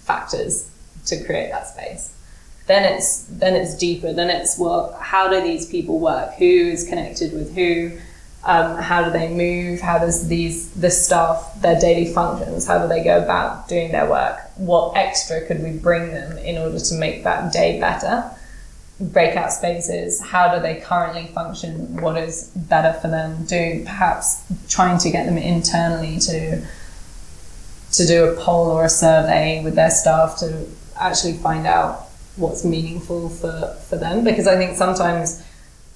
factors 0.00 0.70
to 1.06 1.24
create 1.24 1.50
that 1.50 1.66
space. 1.66 2.14
Then 2.70 2.84
it's 2.84 3.24
then 3.24 3.56
it's 3.56 3.74
deeper. 3.76 4.12
Then 4.12 4.30
it's 4.30 4.56
well, 4.56 4.96
how 5.00 5.26
do 5.28 5.42
these 5.42 5.66
people 5.66 5.98
work? 5.98 6.34
Who 6.34 6.44
is 6.44 6.88
connected 6.88 7.32
with 7.32 7.52
who? 7.52 7.98
Um, 8.44 8.76
how 8.76 9.02
do 9.02 9.10
they 9.10 9.28
move? 9.28 9.80
How 9.80 9.98
does 9.98 10.28
these 10.28 10.70
the 10.70 10.88
staff 10.88 11.60
their 11.62 11.80
daily 11.80 12.12
functions? 12.12 12.68
How 12.68 12.78
do 12.78 12.86
they 12.86 13.02
go 13.02 13.20
about 13.20 13.68
doing 13.68 13.90
their 13.90 14.08
work? 14.08 14.38
What 14.54 14.96
extra 14.96 15.44
could 15.46 15.64
we 15.64 15.72
bring 15.72 16.12
them 16.12 16.38
in 16.38 16.58
order 16.58 16.78
to 16.78 16.94
make 16.94 17.24
that 17.24 17.52
day 17.52 17.80
better? 17.80 18.30
Breakout 19.00 19.52
spaces. 19.52 20.20
How 20.20 20.54
do 20.54 20.62
they 20.62 20.76
currently 20.76 21.26
function? 21.26 22.00
What 22.00 22.16
is 22.18 22.52
better 22.54 22.92
for 23.00 23.08
them? 23.08 23.46
Do 23.46 23.82
perhaps 23.82 24.44
trying 24.68 24.98
to 24.98 25.10
get 25.10 25.26
them 25.26 25.38
internally 25.38 26.20
to 26.20 26.64
to 27.94 28.06
do 28.06 28.26
a 28.26 28.36
poll 28.36 28.70
or 28.70 28.84
a 28.84 28.88
survey 28.88 29.60
with 29.64 29.74
their 29.74 29.90
staff 29.90 30.38
to 30.38 30.68
actually 30.96 31.32
find 31.32 31.66
out 31.66 32.09
what's 32.36 32.64
meaningful 32.64 33.28
for, 33.28 33.76
for 33.88 33.96
them 33.96 34.24
because 34.24 34.46
I 34.46 34.56
think 34.56 34.76
sometimes 34.76 35.42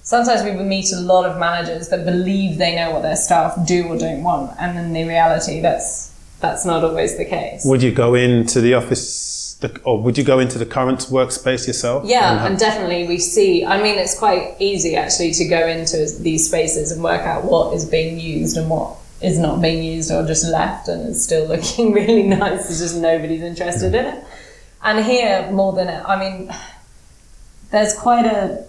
sometimes 0.05 0.45
we 0.45 0.53
meet 0.53 0.93
a 0.93 1.01
lot 1.01 1.25
of 1.25 1.39
managers 1.39 1.89
that 1.89 2.05
believe 2.05 2.59
they 2.59 2.77
know 2.77 2.93
what 2.93 3.03
their 3.03 3.17
staff 3.17 3.55
do 3.67 3.89
or 3.89 3.99
don't 3.99 4.23
want, 4.23 4.55
and 4.61 4.79
in 4.79 4.93
the 4.93 5.05
reality, 5.05 5.61
that's 5.61 6.13
that's 6.41 6.65
not 6.65 6.85
always 6.85 7.17
the 7.17 7.25
case. 7.25 7.65
Would 7.65 7.83
you 7.83 7.91
go 7.91 8.15
into 8.15 8.61
the 8.61 8.75
office, 8.75 9.59
or 9.85 10.01
would 10.01 10.17
you 10.17 10.25
go 10.25 10.39
into 10.39 10.59
the 10.59 10.67
current 10.67 11.01
workspace 11.01 11.67
yourself? 11.67 12.05
Yeah, 12.07 12.39
and, 12.39 12.49
and 12.49 12.59
definitely 12.59 13.09
we 13.09 13.19
see. 13.19 13.65
I 13.65 13.83
mean, 13.83 13.99
it's 13.99 14.17
quite 14.17 14.57
easy 14.61 14.95
actually 14.95 15.33
to 15.33 15.49
go 15.49 15.67
into 15.67 16.07
these 16.21 16.47
spaces 16.47 16.93
and 16.93 17.03
work 17.03 17.23
out 17.23 17.45
what 17.45 17.75
is 17.75 17.85
being 17.85 18.21
used 18.21 18.57
and 18.57 18.69
what 18.69 18.97
is 19.23 19.39
not 19.39 19.63
being 19.63 19.83
used 19.83 20.11
or 20.11 20.27
just 20.27 20.47
left 20.47 20.89
and 20.89 21.09
is 21.09 21.25
still 21.25 21.49
looking 21.53 21.93
really 21.93 22.25
nice. 22.25 22.69
It's 22.69 22.79
just 22.79 22.97
nobody's 22.97 23.43
interested 23.43 23.95
in 23.95 24.05
it. 24.05 24.24
And 24.85 25.03
here, 25.05 25.51
more 25.51 25.73
than 25.73 25.89
I 25.89 26.21
mean, 26.21 26.55
there's 27.71 27.95
quite 27.95 28.27
a 28.27 28.67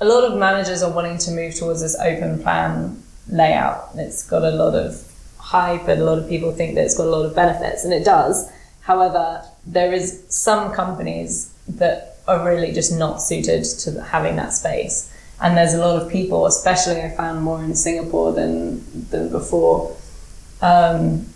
a 0.00 0.06
lot 0.06 0.24
of 0.24 0.36
managers 0.38 0.82
are 0.82 0.90
wanting 0.90 1.18
to 1.18 1.30
move 1.30 1.54
towards 1.54 1.80
this 1.82 1.96
open 2.00 2.42
plan 2.42 3.00
layout. 3.28 3.90
It's 3.94 4.28
got 4.28 4.42
a 4.42 4.50
lot 4.50 4.74
of 4.74 5.06
hype, 5.38 5.86
and 5.86 6.00
a 6.00 6.04
lot 6.04 6.18
of 6.18 6.28
people 6.28 6.50
think 6.52 6.74
that 6.74 6.84
it's 6.84 6.96
got 6.96 7.06
a 7.06 7.10
lot 7.10 7.26
of 7.26 7.36
benefits, 7.36 7.84
and 7.84 7.92
it 7.92 8.04
does. 8.04 8.50
However, 8.80 9.44
there 9.66 9.92
is 9.92 10.24
some 10.28 10.72
companies 10.72 11.52
that 11.68 12.16
are 12.26 12.44
really 12.44 12.72
just 12.72 12.92
not 12.98 13.22
suited 13.22 13.64
to 13.64 14.02
having 14.02 14.36
that 14.36 14.52
space. 14.52 15.12
And 15.40 15.56
there's 15.56 15.74
a 15.74 15.78
lot 15.78 16.00
of 16.00 16.10
people, 16.10 16.46
especially 16.46 17.00
I 17.00 17.10
found 17.10 17.42
more 17.42 17.62
in 17.62 17.74
Singapore 17.74 18.32
than 18.32 19.08
than 19.10 19.30
before, 19.30 19.94
um, 20.62 21.26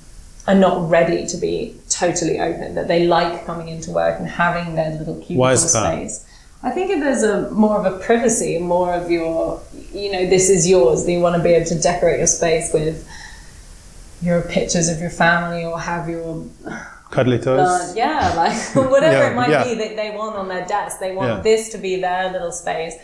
are 0.48 0.54
not 0.54 0.88
ready 0.88 1.26
to 1.26 1.36
be 1.36 1.74
totally 1.88 2.38
open. 2.40 2.74
That 2.74 2.88
they 2.88 3.06
like 3.06 3.44
coming 3.46 3.68
into 3.68 3.90
work 3.90 4.18
and 4.18 4.28
having 4.28 4.74
their 4.74 4.90
little 4.98 5.20
cubicle 5.20 5.56
space. 5.56 6.26
I 6.62 6.70
think 6.70 6.90
if 6.90 7.00
there's 7.00 7.22
a 7.22 7.50
more 7.50 7.78
of 7.78 7.92
a 7.92 7.98
privacy, 7.98 8.58
more 8.58 8.92
of 8.92 9.10
your, 9.10 9.62
you 9.92 10.10
know, 10.10 10.26
this 10.26 10.48
is 10.48 10.68
yours, 10.68 11.04
that 11.04 11.12
you 11.12 11.20
want 11.20 11.36
to 11.36 11.42
be 11.42 11.50
able 11.50 11.66
to 11.66 11.78
decorate 11.78 12.18
your 12.18 12.26
space 12.26 12.72
with 12.72 13.08
your 14.22 14.42
pictures 14.42 14.88
of 14.88 14.98
your 14.98 15.10
family 15.10 15.64
or 15.64 15.78
have 15.78 16.08
your 16.08 16.46
cuddly 17.10 17.38
toys. 17.38 17.60
Uh, 17.60 17.92
yeah, 17.96 18.32
like 18.74 18.74
whatever 18.90 19.18
yeah, 19.18 19.30
it 19.30 19.36
might 19.36 19.50
yeah. 19.50 19.64
be 19.64 19.74
that 19.74 19.96
they 19.96 20.10
want 20.10 20.36
on 20.36 20.48
their 20.48 20.66
desk. 20.66 20.98
They 20.98 21.14
want 21.14 21.28
yeah. 21.28 21.40
this 21.40 21.68
to 21.70 21.78
be 21.78 22.00
their 22.00 22.32
little 22.32 22.52
space. 22.52 22.94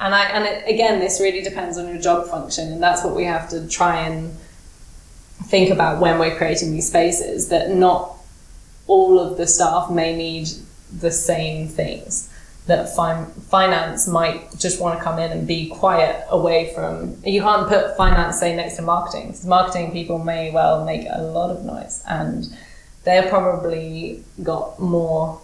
And 0.00 0.14
I 0.14 0.24
and 0.26 0.44
it, 0.44 0.72
again, 0.72 1.00
this 1.00 1.20
really 1.20 1.42
depends 1.42 1.76
on 1.78 1.88
your 1.88 2.00
job 2.00 2.28
function, 2.28 2.72
and 2.72 2.82
that's 2.82 3.04
what 3.04 3.16
we 3.16 3.24
have 3.24 3.48
to 3.50 3.66
try 3.68 4.02
and 4.02 4.36
think 5.44 5.70
about 5.70 6.00
when 6.00 6.18
we're 6.18 6.36
creating 6.36 6.72
these 6.72 6.88
spaces. 6.88 7.48
That 7.48 7.70
not 7.70 8.16
all 8.86 9.18
of 9.18 9.36
the 9.36 9.46
staff 9.46 9.90
may 9.90 10.16
need 10.16 10.48
the 10.92 11.10
same 11.10 11.68
things 11.68 12.30
that 12.68 12.94
fin- 12.94 13.26
finance 13.48 14.06
might 14.06 14.56
just 14.58 14.80
want 14.80 14.98
to 14.98 15.02
come 15.02 15.18
in 15.18 15.32
and 15.32 15.46
be 15.46 15.68
quiet 15.68 16.24
away 16.28 16.72
from. 16.74 17.16
You 17.24 17.40
can't 17.40 17.66
put 17.66 17.96
finance, 17.96 18.38
say, 18.38 18.54
next 18.54 18.76
to 18.76 18.82
marketing. 18.82 19.28
Because 19.28 19.46
marketing 19.46 19.90
people 19.90 20.18
may 20.18 20.50
well 20.52 20.84
make 20.84 21.06
a 21.10 21.22
lot 21.22 21.50
of 21.50 21.64
noise, 21.64 22.02
and 22.06 22.46
they're 23.04 23.28
probably 23.28 24.22
got 24.42 24.78
more, 24.78 25.40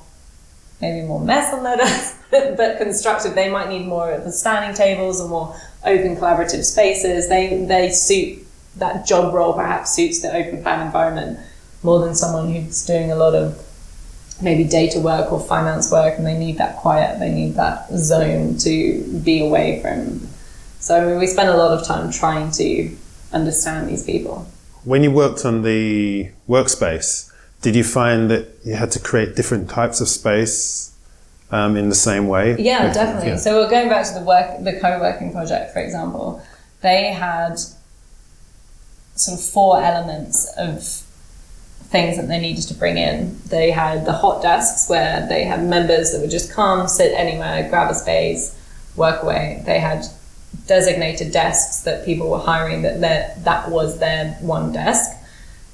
maybe 0.80 1.06
more 1.06 1.20
mess 1.20 1.52
on 1.52 1.64
their 1.64 1.76
desk, 1.78 2.22
but 2.30 2.76
constructive. 2.76 3.34
They 3.34 3.50
might 3.50 3.70
need 3.70 3.86
more 3.86 4.12
of 4.12 4.24
the 4.24 4.32
standing 4.32 4.76
tables 4.76 5.20
or 5.20 5.28
more 5.28 5.56
open 5.84 6.16
collaborative 6.16 6.64
spaces. 6.64 7.28
They 7.28 7.64
they 7.64 7.90
suit 7.90 8.43
that 8.76 9.06
job 9.06 9.34
role. 9.34 9.52
Perhaps 9.52 9.94
suits 9.94 10.20
the 10.20 10.34
open 10.34 10.62
plan 10.62 10.84
environment 10.86 11.38
more 11.82 12.00
than 12.00 12.14
someone 12.14 12.52
who's 12.52 12.84
doing 12.86 13.12
a 13.12 13.16
lot 13.16 13.34
of 13.34 13.60
maybe 14.42 14.64
data 14.64 14.98
work 14.98 15.32
or 15.32 15.40
finance 15.40 15.90
work 15.92 16.14
and 16.16 16.26
they 16.26 16.36
need 16.36 16.58
that 16.58 16.76
quiet, 16.76 17.18
they 17.20 17.30
need 17.30 17.54
that 17.54 17.88
zone 17.92 18.56
to 18.58 19.20
be 19.24 19.44
away 19.44 19.80
from. 19.80 20.26
So 20.80 21.18
we 21.18 21.26
spend 21.26 21.48
a 21.48 21.56
lot 21.56 21.78
of 21.78 21.86
time 21.86 22.10
trying 22.10 22.50
to 22.52 22.90
understand 23.32 23.88
these 23.88 24.04
people. 24.04 24.46
When 24.84 25.02
you 25.02 25.10
worked 25.10 25.44
on 25.44 25.62
the 25.62 26.30
workspace, 26.48 27.32
did 27.62 27.74
you 27.74 27.84
find 27.84 28.30
that 28.30 28.48
you 28.64 28.74
had 28.74 28.90
to 28.92 28.98
create 28.98 29.36
different 29.36 29.70
types 29.70 30.00
of 30.00 30.08
space 30.08 30.94
um, 31.50 31.76
in 31.76 31.88
the 31.88 31.94
same 31.94 32.28
way? 32.28 32.56
Yeah, 32.58 32.92
definitely. 32.92 33.30
Yeah. 33.30 33.36
So 33.36 33.62
we're 33.62 33.70
going 33.70 33.88
back 33.88 34.06
to 34.08 34.14
the 34.14 34.24
work, 34.24 34.62
the 34.62 34.78
co-working 34.80 35.32
project, 35.32 35.72
for 35.72 35.80
example. 35.80 36.42
They 36.82 37.12
had 37.12 37.58
sort 39.14 39.38
of 39.38 39.44
four 39.44 39.82
elements 39.82 40.52
of 40.56 40.82
things 41.94 42.16
that 42.16 42.26
they 42.26 42.40
needed 42.40 42.66
to 42.68 42.74
bring 42.74 42.98
in. 42.98 43.38
They 43.46 43.70
had 43.70 44.04
the 44.04 44.12
hot 44.12 44.42
desks 44.42 44.88
where 44.88 45.26
they 45.28 45.44
had 45.44 45.62
members 45.62 46.12
that 46.12 46.20
would 46.20 46.30
just 46.30 46.52
come, 46.52 46.88
sit 46.88 47.12
anywhere, 47.14 47.68
grab 47.68 47.90
a 47.90 47.94
space, 47.94 48.58
work 48.96 49.22
away. 49.22 49.62
They 49.64 49.78
had 49.78 50.04
designated 50.66 51.32
desks 51.32 51.82
that 51.82 52.04
people 52.04 52.30
were 52.30 52.38
hiring 52.38 52.82
that 52.82 53.44
that 53.44 53.70
was 53.70 53.98
their 53.98 54.32
one 54.40 54.72
desk. 54.72 55.10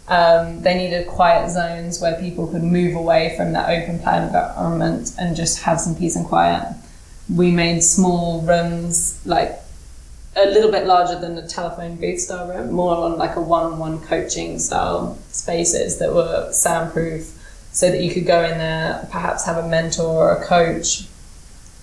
Um, 0.09 0.63
they 0.63 0.77
needed 0.77 1.07
quiet 1.07 1.51
zones 1.51 2.01
where 2.01 2.19
people 2.19 2.49
could 2.49 2.65
move 2.65 2.97
away 2.97 3.35
from 3.37 3.53
that 3.53 3.71
open 3.71 4.01
plan 4.01 4.25
environment 4.25 5.13
and 5.19 5.37
just 5.37 5.63
have 5.63 5.81
some 5.81 5.95
peace 5.95 6.17
and 6.17 6.27
quiet. 6.27 6.75
We 7.33 7.53
made 7.53 7.81
small 7.83 8.43
rooms 8.43 9.25
like 9.25 9.61
a 10.37 10.47
little 10.47 10.71
bit 10.71 10.87
larger 10.87 11.19
than 11.19 11.37
a 11.39 11.47
telephone 11.47 11.97
booth 11.97 12.21
style 12.21 12.49
room, 12.49 12.73
more 12.73 12.97
on 12.97 13.19
like 13.19 13.37
a 13.37 13.41
one-on-one 13.41 14.01
coaching 14.03 14.59
style 14.59 15.19
spaces 15.29 15.99
that 15.99 16.15
were 16.15 16.51
soundproof, 16.53 17.37
so 17.73 17.91
that 17.91 18.03
you 18.03 18.13
could 18.13 18.27
go 18.27 18.45
in 18.45 18.59
there, 18.59 19.09
perhaps 19.11 19.45
have 19.45 19.57
a 19.57 19.69
mentor 19.69 20.07
or 20.07 20.37
a 20.37 20.47
coach, 20.47 21.07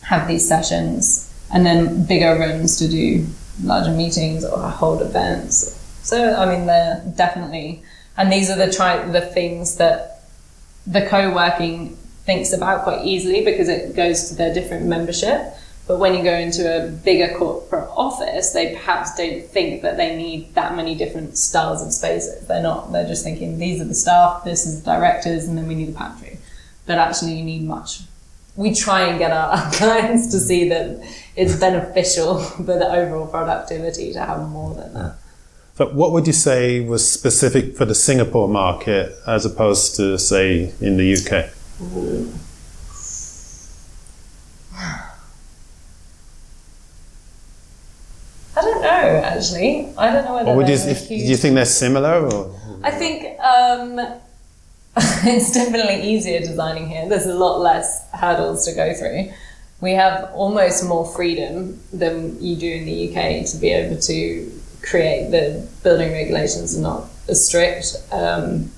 have 0.03 0.27
these 0.27 0.47
sessions, 0.47 1.33
and 1.53 1.65
then 1.65 2.05
bigger 2.05 2.37
rooms 2.39 2.77
to 2.77 2.87
do 2.87 3.25
larger 3.63 3.91
meetings 3.91 4.45
or 4.45 4.59
hold 4.69 5.01
events. 5.01 5.73
So 6.03 6.35
I 6.35 6.45
mean, 6.45 6.67
they're 6.67 7.03
definitely, 7.17 7.83
and 8.15 8.31
these 8.31 8.49
are 8.49 8.57
the 8.57 8.71
try 8.71 9.03
the 9.05 9.21
things 9.21 9.75
that 9.77 10.23
the 10.85 11.05
co-working 11.05 11.97
thinks 12.25 12.53
about 12.53 12.83
quite 12.83 13.05
easily 13.05 13.43
because 13.43 13.67
it 13.67 13.95
goes 13.95 14.29
to 14.29 14.35
their 14.35 14.53
different 14.53 14.85
membership 14.85 15.53
but 15.87 15.99
when 15.99 16.13
you 16.13 16.21
go 16.21 16.33
into 16.33 16.67
a 16.67 16.89
bigger 16.89 17.33
corporate 17.37 17.89
office, 17.95 18.51
they 18.51 18.75
perhaps 18.75 19.15
don't 19.15 19.41
think 19.45 19.81
that 19.83 19.95
they 19.95 20.17
need 20.17 20.53
that 20.53 20.75
many 20.75 20.95
different 20.95 21.37
styles 21.37 21.81
of 21.81 21.93
spaces. 21.93 22.45
They're 22.45 22.61
not, 22.61 22.91
they're 22.91 23.07
just 23.07 23.23
thinking 23.23 23.57
these 23.57 23.79
are 23.79 23.85
the 23.85 23.95
staff, 23.95 24.43
this 24.43 24.65
is 24.65 24.83
the 24.83 24.91
directors, 24.91 25.45
and 25.45 25.57
then 25.57 25.65
we 25.65 25.75
need 25.75 25.89
a 25.89 25.93
pantry. 25.93 26.39
But 26.85 26.97
actually, 26.97 27.35
you 27.35 27.43
need 27.43 27.63
much. 27.63 28.01
We 28.57 28.73
try 28.73 29.03
and 29.03 29.17
get 29.17 29.31
our 29.31 29.71
clients 29.71 30.27
to 30.31 30.39
see 30.39 30.67
that 30.67 31.01
it's 31.37 31.55
beneficial 31.55 32.39
for 32.43 32.63
the 32.63 32.91
overall 32.91 33.27
productivity 33.27 34.11
to 34.11 34.19
have 34.19 34.45
more 34.49 34.75
than 34.75 34.93
that. 34.93 35.15
So, 35.75 35.87
what 35.93 36.11
would 36.11 36.27
you 36.27 36.33
say 36.33 36.81
was 36.81 37.09
specific 37.09 37.77
for 37.77 37.85
the 37.85 37.95
Singapore 37.95 38.49
market 38.49 39.15
as 39.25 39.45
opposed 39.45 39.95
to, 39.97 40.17
say, 40.17 40.73
in 40.81 40.97
the 40.97 41.13
UK? 41.13 41.53
Ooh. 41.81 42.33
I 48.57 48.61
don't 48.61 48.81
know 48.81 49.21
actually. 49.23 49.93
I 49.97 50.11
don't 50.11 50.25
know 50.25 50.35
whether. 50.35 50.49
Or 50.49 50.55
would 50.57 50.67
you, 50.67 50.75
if, 50.75 51.07
do 51.07 51.15
you 51.15 51.37
think 51.37 51.55
they're 51.55 51.65
similar? 51.65 52.27
Or? 52.27 52.55
I 52.83 52.91
think 52.91 53.39
um, 53.39 53.99
it's 54.97 55.53
definitely 55.53 56.11
easier 56.11 56.39
designing 56.39 56.89
here. 56.89 57.07
There's 57.07 57.27
a 57.27 57.35
lot 57.35 57.59
less 57.59 58.09
hurdles 58.13 58.65
to 58.65 58.73
go 58.73 58.93
through. 58.93 59.31
We 59.79 59.91
have 59.91 60.31
almost 60.33 60.83
more 60.85 61.05
freedom 61.05 61.79
than 61.93 62.41
you 62.41 62.55
do 62.55 62.71
in 62.71 62.85
the 62.85 63.09
UK 63.09 63.45
to 63.51 63.57
be 63.57 63.69
able 63.69 64.01
to 64.01 64.51
create 64.81 65.29
the 65.29 65.67
building 65.83 66.11
regulations 66.11 66.75
are 66.77 66.81
not 66.81 67.03
as 67.27 67.47
strict. 67.47 67.95
Um, 68.11 68.71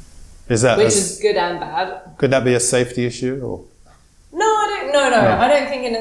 Is 0.49 0.63
that 0.63 0.77
which 0.77 0.87
a- 0.87 0.97
is 0.97 1.19
good 1.21 1.37
and 1.37 1.59
bad. 1.59 2.17
could 2.17 2.31
that 2.31 2.43
be 2.43 2.53
a 2.53 2.59
safety 2.59 3.05
issue 3.05 3.39
or? 3.43 3.63
No, 4.91 5.09
No, 5.09 5.21
No. 5.21 5.37
I 5.39 5.47
don't 5.47 5.67
think 5.67 5.85
in 5.85 5.93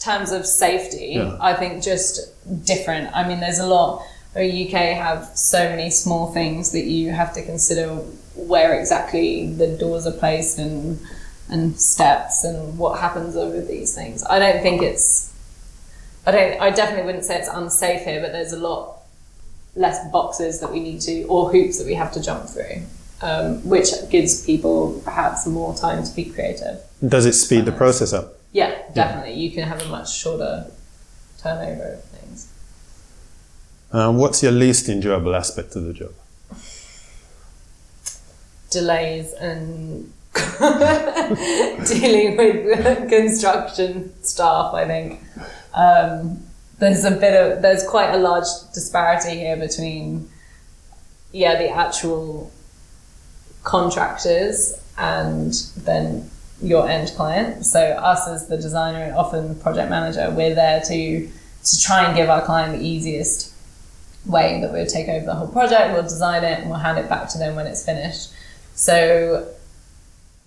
terms 0.00 0.32
of 0.32 0.46
safety. 0.46 1.14
Yeah. 1.16 1.36
I 1.40 1.54
think 1.54 1.82
just 1.82 2.32
different. 2.64 3.14
I 3.14 3.26
mean, 3.26 3.40
there's 3.40 3.58
a 3.58 3.66
lot. 3.66 4.02
The 4.34 4.66
UK 4.66 4.96
have 4.96 5.30
so 5.34 5.60
many 5.68 5.90
small 5.90 6.32
things 6.32 6.72
that 6.72 6.84
you 6.84 7.10
have 7.10 7.32
to 7.34 7.42
consider 7.42 7.88
where 8.34 8.78
exactly 8.78 9.50
the 9.52 9.66
doors 9.78 10.06
are 10.06 10.12
placed 10.12 10.58
and 10.58 11.00
and 11.48 11.80
steps 11.80 12.44
and 12.44 12.76
what 12.76 13.00
happens 13.00 13.36
over 13.36 13.60
these 13.60 13.94
things. 13.94 14.24
I 14.24 14.38
don't 14.38 14.62
think 14.62 14.82
it's. 14.82 15.32
I 16.26 16.32
don't. 16.32 16.60
I 16.60 16.70
definitely 16.70 17.06
wouldn't 17.06 17.24
say 17.24 17.38
it's 17.38 17.48
unsafe 17.48 18.02
here, 18.04 18.20
but 18.20 18.32
there's 18.32 18.52
a 18.52 18.58
lot 18.58 18.98
less 19.74 20.10
boxes 20.10 20.60
that 20.60 20.72
we 20.72 20.80
need 20.80 21.00
to 21.02 21.22
or 21.24 21.50
hoops 21.50 21.78
that 21.78 21.86
we 21.86 21.94
have 21.94 22.10
to 22.12 22.20
jump 22.22 22.48
through, 22.48 22.82
um, 23.22 23.66
which 23.68 23.88
gives 24.10 24.44
people 24.44 25.00
perhaps 25.04 25.46
more 25.46 25.76
time 25.76 26.02
to 26.02 26.14
be 26.14 26.24
creative. 26.24 26.80
Does 27.06 27.26
it 27.26 27.34
speed 27.34 27.64
the 27.66 27.72
process 27.72 28.12
up? 28.12 28.35
Yeah, 28.52 28.82
definitely. 28.94 29.34
You 29.34 29.50
can 29.50 29.64
have 29.64 29.82
a 29.82 29.88
much 29.88 30.14
shorter 30.16 30.70
turnover 31.38 31.94
of 31.94 32.04
things. 32.04 32.52
Um, 33.92 34.18
what's 34.18 34.42
your 34.42 34.52
least 34.52 34.88
enjoyable 34.88 35.34
aspect 35.34 35.76
of 35.76 35.84
the 35.84 35.92
job? 35.92 36.12
Delays 38.70 39.32
and 39.34 40.12
dealing 41.86 42.36
with 42.36 43.08
construction 43.08 44.12
staff, 44.22 44.74
I 44.74 44.86
think. 44.86 45.20
Um, 45.74 46.42
there's 46.78 47.04
a 47.04 47.10
bit 47.12 47.34
of, 47.34 47.62
there's 47.62 47.86
quite 47.86 48.10
a 48.10 48.18
large 48.18 48.46
disparity 48.74 49.38
here 49.38 49.56
between, 49.56 50.28
yeah, 51.32 51.56
the 51.56 51.70
actual 51.70 52.50
contractors 53.64 54.80
and 54.98 55.52
then 55.76 56.30
your 56.62 56.88
end 56.88 57.12
client. 57.16 57.66
So 57.66 57.80
us 57.80 58.28
as 58.28 58.48
the 58.48 58.56
designer 58.56 58.98
and 58.98 59.14
often 59.14 59.58
project 59.60 59.90
manager, 59.90 60.30
we're 60.30 60.54
there 60.54 60.80
to 60.82 61.28
to 61.64 61.82
try 61.82 62.04
and 62.04 62.16
give 62.16 62.30
our 62.30 62.42
client 62.42 62.78
the 62.78 62.86
easiest 62.86 63.52
way 64.24 64.60
that 64.60 64.72
we'll 64.72 64.86
take 64.86 65.08
over 65.08 65.26
the 65.26 65.34
whole 65.34 65.48
project, 65.48 65.92
we'll 65.92 66.02
design 66.02 66.44
it 66.44 66.60
and 66.60 66.70
we'll 66.70 66.78
hand 66.78 66.98
it 66.98 67.08
back 67.08 67.28
to 67.30 67.38
them 67.38 67.56
when 67.56 67.66
it's 67.66 67.84
finished. 67.84 68.30
So 68.74 69.48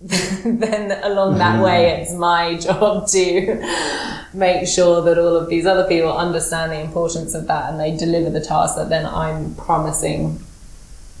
then 0.00 0.92
along 1.04 1.38
that 1.38 1.54
mm-hmm. 1.54 1.62
way 1.62 2.00
it's 2.00 2.12
my 2.14 2.56
job 2.58 3.06
to 3.08 4.26
make 4.32 4.66
sure 4.66 5.02
that 5.02 5.18
all 5.18 5.36
of 5.36 5.48
these 5.50 5.66
other 5.66 5.86
people 5.86 6.16
understand 6.16 6.72
the 6.72 6.80
importance 6.80 7.34
of 7.34 7.46
that 7.48 7.70
and 7.70 7.78
they 7.78 7.94
deliver 7.96 8.30
the 8.30 8.40
task 8.40 8.76
that 8.76 8.88
then 8.88 9.04
I'm 9.04 9.54
promising 9.56 10.40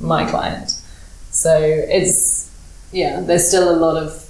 my 0.00 0.28
client. 0.28 0.70
So 1.30 1.58
it's 1.60 2.48
yeah, 2.92 3.20
there's 3.20 3.46
still 3.46 3.70
a 3.70 3.76
lot 3.76 4.02
of 4.02 4.29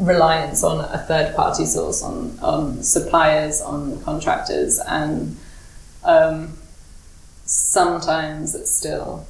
reliance 0.00 0.64
on 0.64 0.84
a 0.84 0.98
third 0.98 1.36
party 1.36 1.66
source, 1.66 2.02
on, 2.02 2.38
on 2.40 2.82
suppliers, 2.82 3.60
on 3.60 4.02
contractors, 4.02 4.78
and 4.80 5.36
um, 6.04 6.56
sometimes 7.44 8.54
it 8.54 8.66
still 8.66 9.26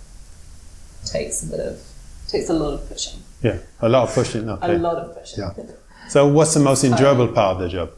takes 1.04 1.42
a 1.42 1.46
bit 1.46 1.60
of 1.60 1.80
takes 2.28 2.48
a 2.48 2.54
lot 2.54 2.74
of 2.74 2.88
pushing, 2.88 3.20
Yeah, 3.42 3.58
a 3.80 3.88
lot 3.88 4.08
of 4.08 4.14
pushing. 4.14 4.48
Okay. 4.48 4.74
a 4.74 4.78
lot 4.78 4.96
of 4.98 5.18
pushing. 5.18 5.42
Yeah. 5.42 5.64
So, 6.08 6.28
what's 6.28 6.54
the 6.54 6.60
most 6.60 6.84
enjoyable 6.84 7.28
part 7.28 7.56
of 7.56 7.62
the 7.62 7.68
job? 7.68 7.90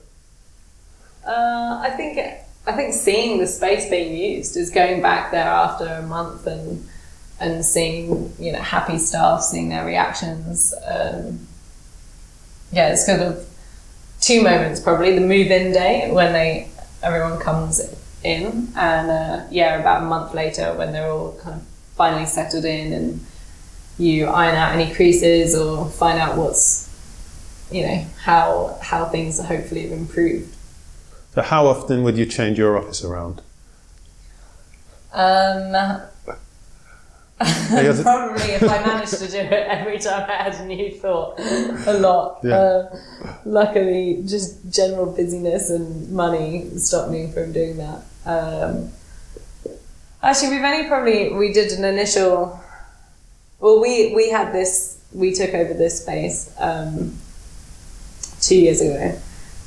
Uh, 1.27 1.81
I 1.83 1.91
think 1.91 2.19
I 2.67 2.73
think 2.73 2.95
seeing 2.95 3.39
the 3.39 3.47
space 3.47 3.89
being 3.91 4.17
used 4.17 4.57
is 4.57 4.71
going 4.71 5.03
back 5.03 5.31
there 5.31 5.47
after 5.47 5.85
a 5.87 6.03
month 6.03 6.47
and 6.47 6.89
and 7.41 7.65
seeing 7.65 8.33
you 8.39 8.53
know 8.53 8.61
happy 8.61 8.99
staff, 8.99 9.43
seeing 9.43 9.69
their 9.69 9.85
reactions. 9.85 10.73
Um, 10.87 11.47
yeah, 12.73 12.93
it's 12.93 13.07
kind 13.07 13.23
of 13.23 13.47
two 14.21 14.43
moments 14.43 14.81
probably. 14.81 15.15
The 15.15 15.21
move-in 15.21 15.73
day 15.73 16.11
when 16.11 16.33
they 16.33 16.71
everyone 17.03 17.39
comes 17.39 17.81
in, 18.25 18.69
and 18.77 19.11
uh, 19.11 19.47
yeah, 19.51 19.79
about 19.79 20.03
a 20.03 20.07
month 20.07 20.35
later 20.35 20.75
when 20.75 20.93
they're 20.93 21.11
all 21.11 21.39
kind 21.43 21.57
of 21.57 21.67
finally 21.95 22.27
settled 22.27 22.65
in 22.65 22.93
and 22.93 23.27
you 23.99 24.27
iron 24.27 24.57
out 24.57 24.73
any 24.73 24.93
creases 24.95 25.55
or 25.55 25.87
find 25.87 26.19
out 26.19 26.37
what's 26.37 26.89
you 27.71 27.87
know 27.87 28.07
how 28.23 28.79
how 28.83 29.05
things 29.05 29.39
hopefully 29.41 29.83
have 29.83 29.93
improved. 29.93 30.55
So, 31.35 31.43
how 31.43 31.67
often 31.67 32.03
would 32.03 32.17
you 32.17 32.27
change 32.27 32.59
your 32.59 32.77
office 32.77 33.05
around? 33.05 33.43
Um, 35.13 36.03
probably 38.03 38.53
if 38.53 38.63
I 38.63 38.85
managed 38.85 39.19
to 39.19 39.29
do 39.29 39.39
it 39.39 39.53
every 39.53 39.99
time 39.99 40.29
I 40.29 40.43
had 40.43 40.55
a 40.55 40.65
new 40.65 40.91
thought, 40.91 41.39
a 41.39 41.99
lot. 41.99 42.41
Yeah. 42.43 42.55
Uh, 42.55 42.97
luckily, 43.45 44.23
just 44.27 44.73
general 44.73 45.07
busyness 45.07 45.71
and 45.71 46.11
money 46.11 46.69
stopped 46.77 47.11
me 47.11 47.31
from 47.31 47.53
doing 47.53 47.77
that. 47.79 48.03
Um, 48.25 48.91
actually, 50.23 50.51
we've 50.51 50.65
only 50.65 50.89
probably 50.89 51.33
we 51.33 51.53
did 51.53 51.73
an 51.73 51.85
initial. 51.85 52.61
Well, 53.61 53.81
we 53.81 54.15
we 54.15 54.31
had 54.31 54.53
this. 54.53 54.99
We 55.13 55.35
took 55.35 55.55
over 55.55 55.75
this 55.75 56.03
space 56.03 56.55
um, 56.59 57.17
two 58.41 58.57
years 58.57 58.81
ago, 58.81 59.19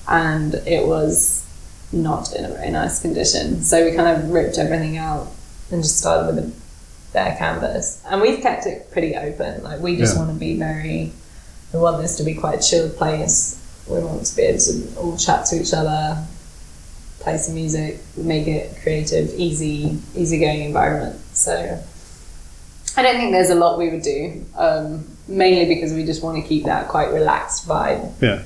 and 0.07 0.55
it 0.55 0.87
was 0.87 1.45
not 1.91 2.33
in 2.33 2.45
a 2.45 2.49
very 2.49 2.71
nice 2.71 3.01
condition. 3.01 3.61
So 3.63 3.85
we 3.85 3.95
kind 3.95 4.17
of 4.17 4.29
ripped 4.31 4.57
everything 4.57 4.97
out 4.97 5.27
and 5.71 5.81
just 5.81 5.99
started 5.99 6.35
with 6.35 6.45
a 6.45 6.64
bare 7.15 7.35
canvas. 7.37 8.01
And 8.09 8.21
we've 8.21 8.41
kept 8.41 8.67
it 8.67 8.91
pretty 8.91 9.15
open. 9.15 9.63
Like 9.63 9.79
we 9.79 9.95
just 9.97 10.13
Yeah. 10.13 10.19
want 10.21 10.33
to 10.33 10.39
be 10.39 10.57
very. 10.59 11.11
We 11.73 11.79
want 11.79 12.01
this 12.01 12.15
to 12.17 12.23
be 12.23 12.35
quite 12.35 12.59
a 12.59 12.61
chilled 12.61 12.95
place. 12.97 13.57
We 13.87 13.99
want 13.99 14.25
to 14.25 14.35
be 14.35 14.43
able 14.43 14.59
to 14.59 14.87
all 14.97 15.17
chat 15.17 15.45
to 15.47 15.59
each 15.61 15.73
other, 15.73 16.23
play 17.19 17.37
some 17.37 17.55
music, 17.55 17.99
make 18.17 18.47
it 18.47 18.75
creative, 18.81 19.33
easy, 19.35 19.97
easygoing 20.15 20.61
environment. 20.61 21.19
So 21.33 21.79
I 22.97 23.01
don't 23.01 23.15
think 23.17 23.31
there's 23.31 23.49
a 23.49 23.55
lot 23.55 23.77
we 23.77 23.89
would 23.89 24.03
do. 24.03 24.45
Um, 24.55 25.05
mainly 25.27 25.65
because 25.73 25.91
we 25.93 26.05
just 26.05 26.21
want 26.23 26.41
to 26.41 26.47
keep 26.47 26.65
that 26.65 26.87
quite 26.87 27.11
relaxed 27.11 27.67
vibe. 27.67 28.11
Yeah. 28.21 28.43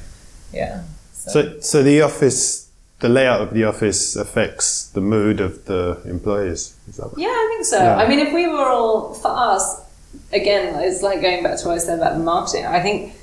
Yeah. 0.53 0.83
So, 1.13 1.59
so 1.59 1.83
the 1.83 2.01
office, 2.01 2.68
the 2.99 3.09
layout 3.09 3.41
of 3.41 3.53
the 3.53 3.63
office 3.63 4.15
affects 4.15 4.87
the 4.89 5.01
mood 5.01 5.39
of 5.39 5.65
the 5.65 6.01
employees. 6.05 6.75
Is 6.87 6.97
that 6.97 7.11
Yeah, 7.17 7.27
I 7.27 7.53
think 7.53 7.65
so. 7.65 7.77
Yeah. 7.77 7.95
I 7.95 8.07
mean, 8.07 8.19
if 8.19 8.33
we 8.33 8.47
were 8.47 8.67
all 8.69 9.13
for 9.13 9.29
us, 9.29 9.81
again, 10.33 10.75
it's 10.83 11.01
like 11.01 11.21
going 11.21 11.43
back 11.43 11.57
to 11.59 11.67
what 11.67 11.75
I 11.75 11.77
said 11.77 11.99
about 11.99 12.17
the 12.17 12.23
marketing. 12.23 12.65
I 12.65 12.81
think, 12.81 13.13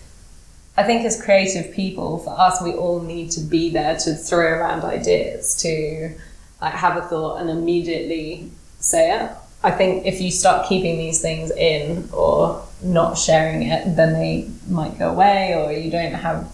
I 0.76 0.82
think 0.82 1.04
as 1.04 1.20
creative 1.20 1.74
people, 1.74 2.18
for 2.18 2.38
us, 2.38 2.62
we 2.62 2.72
all 2.72 3.00
need 3.00 3.30
to 3.32 3.40
be 3.40 3.70
there 3.70 3.96
to 3.98 4.14
throw 4.14 4.46
around 4.46 4.82
ideas, 4.84 5.54
to 5.62 6.14
like 6.60 6.74
have 6.74 6.96
a 6.96 7.02
thought 7.02 7.40
and 7.40 7.50
immediately 7.50 8.50
say 8.80 9.14
it. 9.14 9.30
I 9.62 9.72
think 9.72 10.06
if 10.06 10.20
you 10.20 10.30
start 10.30 10.68
keeping 10.68 10.96
these 10.96 11.20
things 11.20 11.50
in 11.50 12.08
or 12.12 12.64
not 12.82 13.18
sharing 13.18 13.62
it, 13.62 13.96
then 13.96 14.14
they 14.14 14.48
might 14.68 14.98
go 14.98 15.10
away, 15.10 15.54
or 15.54 15.72
you 15.72 15.90
don't 15.90 16.14
have. 16.14 16.50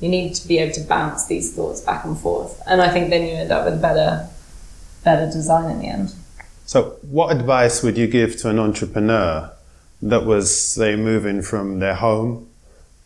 You 0.00 0.08
need 0.08 0.34
to 0.34 0.48
be 0.48 0.58
able 0.58 0.72
to 0.74 0.80
bounce 0.80 1.26
these 1.26 1.54
thoughts 1.54 1.82
back 1.82 2.04
and 2.04 2.18
forth, 2.18 2.60
and 2.66 2.80
I 2.80 2.90
think 2.90 3.10
then 3.10 3.22
you 3.22 3.34
end 3.34 3.52
up 3.52 3.66
with 3.66 3.80
better, 3.82 4.28
better 5.04 5.26
design 5.30 5.70
in 5.70 5.78
the 5.78 5.86
end. 5.88 6.14
So, 6.64 6.96
what 7.02 7.36
advice 7.36 7.82
would 7.82 7.98
you 7.98 8.06
give 8.06 8.36
to 8.38 8.48
an 8.48 8.58
entrepreneur 8.58 9.50
that 10.02 10.24
was, 10.24 10.56
say, 10.56 10.96
moving 10.96 11.42
from 11.42 11.80
their 11.80 11.96
home 11.96 12.48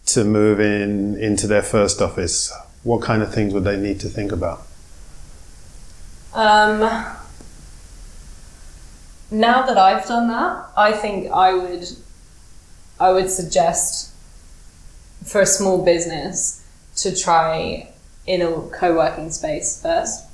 to 0.07 0.25
moving 0.25 1.19
into 1.19 1.47
their 1.47 1.63
first 1.63 2.01
office? 2.01 2.53
What 2.83 3.03
kind 3.03 3.23
of 3.23 3.33
things 3.35 3.55
would 3.55 3.65
they 3.65 3.77
need 3.77 4.01
to 4.01 4.09
think 4.09 4.33
about? 4.33 4.67
Um, 6.35 6.81
now 9.31 9.63
that 9.67 9.79
I've 9.79 10.07
done 10.07 10.29
that, 10.29 10.69
I 10.77 10.93
think 10.93 11.31
I 11.33 11.55
would, 11.55 11.85
I 13.01 13.11
would 13.13 13.31
suggest 13.31 14.13
for 15.25 15.41
a 15.41 15.47
small 15.47 15.85
business 15.85 16.64
to 17.05 17.17
try 17.17 17.89
in 18.27 18.43
a 18.43 18.51
co-working 18.81 19.31
space 19.31 19.81
first. 19.81 20.25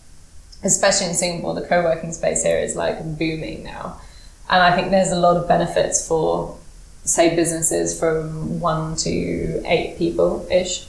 Especially 0.63 1.07
in 1.07 1.15
Singapore, 1.15 1.55
the 1.55 1.67
co-working 1.67 2.13
space 2.13 2.43
here 2.43 2.59
is 2.59 2.77
like 2.77 3.19
booming 3.19 3.63
now, 3.65 4.01
and 4.51 4.63
I 4.63 4.75
think 4.75 4.91
there's 4.91 5.13
a 5.13 5.19
lot 5.19 5.37
of 5.37 5.49
benefits 5.49 6.07
for, 6.07 6.59
say, 7.05 7.35
businesses 7.35 7.99
from 7.99 8.61
one 8.61 8.97
to 8.97 9.63
eight 9.67 9.97
people 9.97 10.47
ish. 10.51 10.87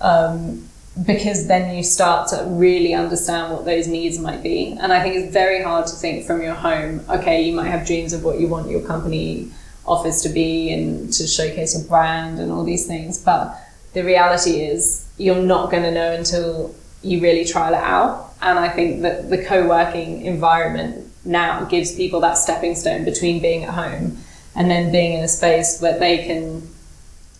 Um, 0.00 0.68
because 1.06 1.46
then 1.48 1.74
you 1.74 1.82
start 1.82 2.28
to 2.28 2.44
really 2.48 2.92
understand 2.92 3.52
what 3.52 3.64
those 3.64 3.86
needs 3.86 4.18
might 4.18 4.42
be. 4.42 4.76
And 4.78 4.92
I 4.92 5.02
think 5.02 5.16
it's 5.16 5.32
very 5.32 5.62
hard 5.62 5.86
to 5.86 5.94
think 5.94 6.26
from 6.26 6.42
your 6.42 6.54
home, 6.54 7.02
okay, 7.08 7.42
you 7.42 7.54
might 7.54 7.70
have 7.70 7.86
dreams 7.86 8.12
of 8.12 8.24
what 8.24 8.38
you 8.38 8.46
want 8.48 8.68
your 8.68 8.82
company 8.82 9.50
office 9.86 10.22
to 10.22 10.28
be 10.28 10.70
and 10.72 11.12
to 11.14 11.26
showcase 11.26 11.74
your 11.74 11.88
brand 11.88 12.38
and 12.38 12.52
all 12.52 12.64
these 12.64 12.86
things. 12.86 13.18
But 13.18 13.56
the 13.94 14.04
reality 14.04 14.60
is, 14.60 15.01
you're 15.18 15.42
not 15.42 15.70
going 15.70 15.82
to 15.82 15.90
know 15.92 16.12
until 16.12 16.74
you 17.02 17.20
really 17.20 17.44
trial 17.44 17.74
it 17.74 17.82
out. 17.82 18.32
And 18.40 18.58
I 18.58 18.68
think 18.68 19.02
that 19.02 19.30
the 19.30 19.42
co 19.44 19.66
working 19.68 20.22
environment 20.22 21.06
now 21.24 21.64
gives 21.64 21.94
people 21.94 22.20
that 22.20 22.36
stepping 22.38 22.74
stone 22.74 23.04
between 23.04 23.40
being 23.40 23.64
at 23.64 23.74
home 23.74 24.18
and 24.56 24.70
then 24.70 24.90
being 24.90 25.12
in 25.18 25.24
a 25.24 25.28
space 25.28 25.80
where 25.80 25.98
they 25.98 26.18
can 26.18 26.68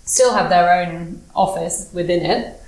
still 0.04 0.32
have 0.34 0.48
their 0.48 0.72
own 0.82 1.20
office 1.34 1.90
within 1.92 2.24
it, 2.24 2.60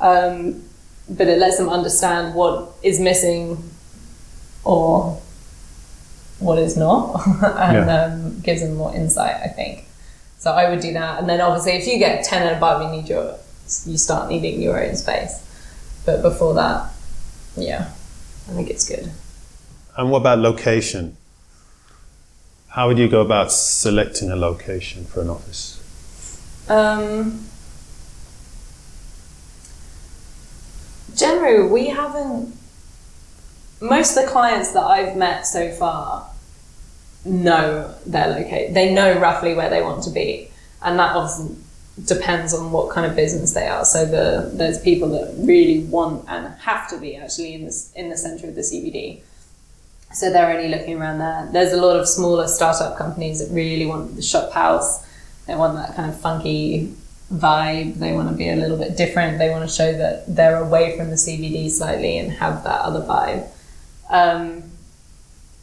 um, 0.00 0.62
but 1.08 1.26
it 1.28 1.38
lets 1.38 1.58
them 1.58 1.68
understand 1.68 2.34
what 2.34 2.70
is 2.82 2.98
missing 3.00 3.62
or 4.64 5.20
what 6.38 6.58
is 6.58 6.76
not, 6.76 7.20
and 7.58 7.86
Yeah. 7.86 8.02
um, 8.04 8.40
gives 8.40 8.62
them 8.62 8.74
more 8.76 8.94
insight. 8.94 9.36
I 9.42 9.48
think. 9.48 9.86
So 10.38 10.50
I 10.52 10.68
would 10.70 10.80
do 10.80 10.92
that, 10.94 11.20
and 11.20 11.28
then 11.28 11.40
obviously 11.40 11.72
if 11.72 11.86
you 11.86 11.98
get 11.98 12.24
ten 12.24 12.46
and 12.46 12.56
above, 12.56 12.82
you 12.82 13.00
need 13.00 13.08
your 13.08 13.36
you 13.86 13.98
start 13.98 14.30
needing 14.30 14.60
your 14.60 14.82
own 14.82 14.96
space. 14.96 15.48
But 16.04 16.22
before 16.22 16.54
that, 16.54 16.90
yeah, 17.56 17.90
I 18.48 18.52
think 18.52 18.70
it's 18.70 18.88
good. 18.88 19.10
And 19.96 20.10
what 20.10 20.18
about 20.18 20.38
location? 20.38 21.16
How 22.68 22.88
would 22.88 22.98
you 22.98 23.08
go 23.08 23.20
about 23.20 23.52
selecting 23.52 24.30
a 24.30 24.36
location 24.36 25.04
for 25.04 25.20
an 25.20 25.28
office? 25.28 25.78
Um, 26.68 27.46
generally, 31.14 31.68
we 31.68 31.88
haven't. 31.88 32.56
Most 33.80 34.16
of 34.16 34.24
the 34.24 34.30
clients 34.30 34.72
that 34.72 34.84
I've 34.84 35.16
met 35.16 35.46
so 35.46 35.70
far 35.72 36.30
know 37.24 37.94
their 38.06 38.28
locate. 38.28 38.74
They 38.74 38.94
know 38.94 39.18
roughly 39.18 39.54
where 39.54 39.68
they 39.68 39.82
want 39.82 40.04
to 40.04 40.10
be, 40.10 40.50
and 40.82 40.98
that 40.98 41.14
obviously 41.14 41.56
depends 42.06 42.54
on 42.54 42.72
what 42.72 42.90
kind 42.90 43.06
of 43.06 43.14
business 43.14 43.52
they 43.52 43.66
are. 43.66 43.84
So 43.84 44.04
the 44.04 44.50
there's 44.54 44.80
people 44.80 45.10
that 45.10 45.34
really 45.36 45.84
want 45.84 46.24
and 46.28 46.54
have 46.60 46.88
to 46.90 46.98
be 46.98 47.16
actually 47.16 47.54
in 47.54 47.64
this 47.64 47.92
in 47.94 48.08
the 48.08 48.16
center 48.16 48.48
of 48.48 48.54
the 48.54 48.62
CBD. 48.62 49.20
So 50.12 50.30
they're 50.30 50.50
only 50.50 50.68
looking 50.68 51.00
around 51.00 51.18
there. 51.18 51.48
There's 51.52 51.72
a 51.72 51.80
lot 51.80 51.98
of 51.98 52.06
smaller 52.06 52.46
startup 52.46 52.98
companies 52.98 53.46
that 53.46 53.54
really 53.54 53.86
want 53.86 54.16
the 54.16 54.22
shop 54.22 54.52
house. 54.52 55.06
They 55.46 55.54
want 55.54 55.74
that 55.76 55.96
kind 55.96 56.10
of 56.10 56.20
funky 56.20 56.94
vibe. 57.32 57.94
They 57.94 58.12
want 58.12 58.28
to 58.28 58.34
be 58.34 58.50
a 58.50 58.56
little 58.56 58.76
bit 58.76 58.96
different. 58.96 59.38
They 59.38 59.50
want 59.50 59.68
to 59.68 59.74
show 59.74 59.92
that 59.92 60.34
they're 60.34 60.58
away 60.58 60.96
from 60.96 61.08
the 61.08 61.16
CBD 61.16 61.70
slightly 61.70 62.18
and 62.18 62.30
have 62.32 62.62
that 62.64 62.80
other 62.82 63.00
vibe. 63.00 63.48
Um, 64.10 64.64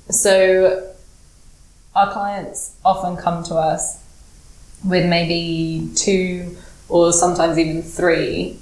so 0.10 0.96
our 1.96 2.12
clients 2.12 2.76
often 2.84 3.18
come 3.18 3.44
to 3.46 3.56
us 3.56 4.04
with 4.84 5.06
maybe 5.06 5.90
two 5.96 6.58
or 6.88 7.12
sometimes 7.14 7.58
even 7.58 7.82
three 7.82 8.60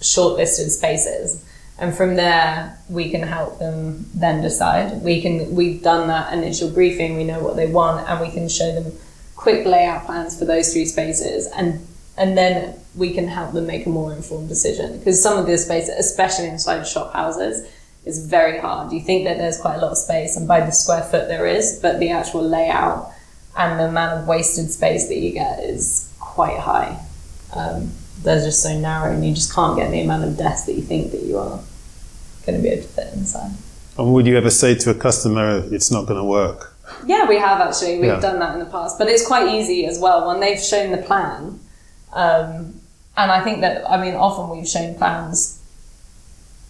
shortlisted 0.00 0.68
spaces. 0.70 1.44
And 1.78 1.94
from 1.94 2.16
there 2.16 2.78
we 2.88 3.10
can 3.10 3.22
help 3.22 3.58
them 3.58 4.06
then 4.14 4.42
decide. 4.42 5.02
We 5.02 5.22
can 5.22 5.54
we've 5.54 5.82
done 5.82 6.08
that 6.08 6.32
initial 6.32 6.70
briefing 6.70 7.16
we 7.16 7.24
know 7.24 7.40
what 7.40 7.56
they 7.56 7.66
want 7.66 8.08
and 8.08 8.20
we 8.20 8.30
can 8.30 8.48
show 8.48 8.72
them 8.72 8.92
quick 9.36 9.66
layout 9.66 10.06
plans 10.06 10.38
for 10.38 10.44
those 10.44 10.72
three 10.72 10.84
spaces. 10.84 11.46
And 11.54 11.86
and 12.16 12.36
then 12.36 12.78
we 12.94 13.14
can 13.14 13.26
help 13.26 13.52
them 13.52 13.66
make 13.66 13.86
a 13.86 13.88
more 13.88 14.12
informed 14.12 14.48
decision. 14.48 14.98
Because 14.98 15.22
some 15.22 15.38
of 15.38 15.46
the 15.46 15.56
spaces 15.56 15.94
especially 15.98 16.46
inside 16.46 16.84
shop 16.84 17.12
houses 17.12 17.66
is 18.04 18.26
very 18.26 18.58
hard. 18.58 18.92
You 18.92 19.00
think 19.00 19.24
that 19.24 19.38
there's 19.38 19.58
quite 19.58 19.76
a 19.76 19.80
lot 19.80 19.92
of 19.92 19.98
space 19.98 20.36
and 20.36 20.46
by 20.46 20.60
the 20.60 20.72
square 20.72 21.02
foot 21.02 21.28
there 21.28 21.46
is 21.46 21.78
but 21.80 22.00
the 22.00 22.10
actual 22.10 22.42
layout 22.42 23.11
and 23.56 23.78
the 23.78 23.84
amount 23.84 24.20
of 24.20 24.26
wasted 24.26 24.70
space 24.70 25.08
that 25.08 25.18
you 25.18 25.32
get 25.32 25.60
is 25.60 26.12
quite 26.20 26.58
high 26.58 26.98
um, 27.54 27.90
they're 28.22 28.40
just 28.44 28.62
so 28.62 28.78
narrow 28.78 29.12
and 29.12 29.26
you 29.26 29.34
just 29.34 29.52
can't 29.52 29.76
get 29.76 29.90
the 29.90 30.00
amount 30.00 30.24
of 30.24 30.36
desks 30.36 30.66
that 30.66 30.74
you 30.74 30.82
think 30.82 31.10
that 31.12 31.22
you 31.22 31.36
are 31.38 31.60
going 32.46 32.56
to 32.56 32.62
be 32.62 32.68
able 32.68 32.82
to 32.82 32.88
fit 32.88 33.12
inside. 33.14 33.50
And 33.98 34.12
would 34.14 34.26
you 34.26 34.36
ever 34.36 34.50
say 34.50 34.74
to 34.76 34.90
a 34.90 34.94
customer, 34.94 35.62
it's 35.70 35.90
not 35.90 36.06
going 36.06 36.18
to 36.18 36.24
work? 36.24 36.74
Yeah, 37.06 37.28
we 37.28 37.36
have 37.38 37.60
actually. 37.60 37.96
We've 37.96 38.06
Yeah. 38.06 38.20
done 38.20 38.38
that 38.38 38.54
in 38.54 38.60
the 38.60 38.66
past, 38.66 38.98
but 38.98 39.08
it's 39.08 39.26
quite 39.26 39.48
easy 39.48 39.86
as 39.86 39.98
well 39.98 40.26
when 40.26 40.40
they've 40.40 40.60
shown 40.60 40.92
the 40.92 40.98
plan. 40.98 41.58
Um, 42.12 42.80
and 43.16 43.30
I 43.30 43.42
think 43.42 43.60
that 43.60 43.88
I 43.90 44.00
mean, 44.00 44.14
often 44.14 44.56
we've 44.56 44.68
shown 44.68 44.94
plans 44.94 45.58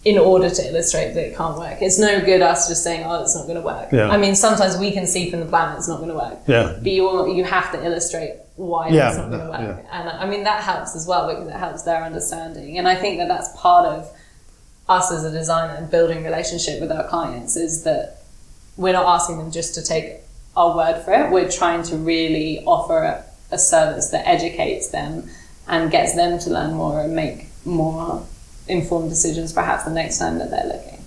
in 0.05 0.17
order 0.17 0.49
to 0.49 0.61
illustrate 0.67 1.13
that 1.13 1.27
it 1.27 1.37
can't 1.37 1.57
work. 1.57 1.81
It's 1.81 1.97
no 1.97 2.19
good 2.19 2.41
us 2.41 2.67
just 2.67 2.83
saying, 2.83 3.05
"Oh, 3.05 3.21
it's 3.23 3.35
not 3.35 3.43
going 3.43 3.55
to 3.55 3.61
work." 3.61 3.91
Yeah. 3.91 4.09
I 4.09 4.17
mean, 4.17 4.35
sometimes 4.35 4.77
we 4.77 4.91
can 4.91 5.07
see 5.07 5.29
from 5.29 5.39
the 5.39 5.45
plan 5.45 5.77
it's 5.77 5.87
not 5.87 5.97
going 5.97 6.09
to 6.09 6.15
work. 6.15 6.39
Yeah. 6.47 6.75
But 6.81 6.91
you 6.91 7.33
you 7.33 7.43
have 7.45 7.71
to 7.71 7.83
illustrate 7.83 8.33
why 8.55 8.89
Yeah, 8.89 9.09
it's 9.09 9.17
not 9.17 9.29
going 9.29 9.39
to 9.39 9.47
yeah, 9.47 9.67
work, 9.67 9.85
and 9.91 10.09
I 10.09 10.25
mean 10.29 10.43
that 10.43 10.61
helps 10.63 10.95
as 10.95 11.07
well 11.07 11.27
because 11.27 11.47
it 11.47 11.53
helps 11.55 11.83
their 11.83 12.03
understanding. 12.03 12.77
And 12.77 12.87
I 12.87 12.95
think 12.95 13.17
that 13.19 13.27
that's 13.27 13.49
part 13.55 13.85
of 13.85 14.11
us 14.89 15.11
as 15.11 15.23
a 15.23 15.31
designer 15.31 15.73
and 15.73 15.89
building 15.89 16.23
relationship 16.23 16.81
with 16.81 16.91
our 16.91 17.07
clients 17.07 17.55
is 17.55 17.83
that 17.83 18.17
we're 18.75 18.93
not 18.93 19.05
asking 19.05 19.37
them 19.37 19.51
just 19.51 19.73
to 19.75 19.81
take 19.81 20.17
our 20.57 20.75
word 20.75 21.01
for 21.03 21.13
it. 21.13 21.31
We're 21.31 21.49
trying 21.49 21.83
to 21.83 21.95
really 21.95 22.63
offer 22.65 22.97
a, 22.97 23.23
a 23.51 23.57
service 23.57 24.09
that 24.09 24.27
educates 24.27 24.89
them 24.89 25.29
and 25.67 25.89
gets 25.89 26.13
them 26.15 26.37
to 26.39 26.49
learn 26.49 26.73
more 26.73 27.01
and 27.01 27.15
make 27.15 27.47
more 27.65 28.25
informed 28.67 29.09
decisions 29.09 29.51
perhaps 29.53 29.83
the 29.83 29.91
next 29.91 30.19
time 30.19 30.39
that 30.39 30.49
they're 30.49 30.65
looking. 30.65 31.03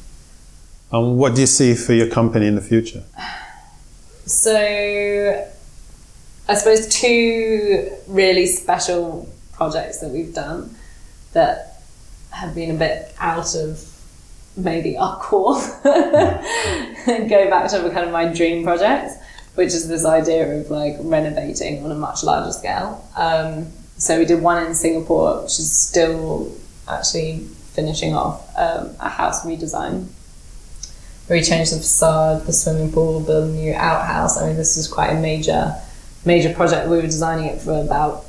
And 0.92 1.18
what 1.18 1.34
do 1.34 1.40
you 1.40 1.46
see 1.46 1.74
for 1.74 1.92
your 1.92 2.08
company 2.08 2.46
in 2.46 2.54
the 2.54 2.60
future? 2.60 3.02
So, 4.24 5.48
I 6.48 6.54
suppose 6.54 6.88
two 6.88 7.90
really 8.06 8.46
special 8.46 9.28
projects 9.52 9.98
that 10.00 10.10
we've 10.10 10.34
done 10.34 10.76
that 11.32 11.82
have 12.30 12.54
been 12.54 12.74
a 12.74 12.78
bit 12.78 13.14
out 13.18 13.54
of 13.54 13.82
maybe 14.56 14.96
our 14.96 15.16
core 15.20 15.60
and 15.84 17.28
go 17.30 17.48
back 17.50 17.70
to 17.70 17.90
kind 17.90 18.06
of 18.06 18.12
my 18.12 18.26
dream 18.32 18.64
project, 18.64 19.12
which 19.54 19.68
is 19.68 19.88
this 19.88 20.04
idea 20.04 20.60
of 20.60 20.70
like 20.70 20.96
renovating 21.00 21.84
on 21.84 21.90
a 21.90 21.94
much 21.94 22.22
larger 22.22 22.52
scale. 22.52 23.08
Um, 23.16 23.66
so 23.98 24.18
we 24.18 24.24
did 24.24 24.42
one 24.42 24.66
in 24.66 24.74
Singapore, 24.74 25.42
which 25.42 25.58
is 25.58 25.72
still 25.72 26.52
actually 26.88 27.40
finishing 27.72 28.14
off 28.14 28.48
um, 28.56 28.94
a 29.00 29.08
house 29.08 29.44
redesign 29.44 30.08
where 31.26 31.38
we 31.38 31.44
changed 31.44 31.72
the 31.72 31.78
facade, 31.78 32.46
the 32.46 32.52
swimming 32.52 32.92
pool, 32.92 33.20
built 33.20 33.50
a 33.50 33.52
new 33.52 33.74
outhouse. 33.74 34.38
I 34.38 34.46
mean, 34.46 34.56
this 34.56 34.76
was 34.76 34.86
quite 34.86 35.10
a 35.10 35.20
major, 35.20 35.74
major 36.24 36.54
project. 36.54 36.88
We 36.88 36.96
were 36.96 37.02
designing 37.02 37.46
it 37.46 37.60
for 37.60 37.80
about, 37.80 38.24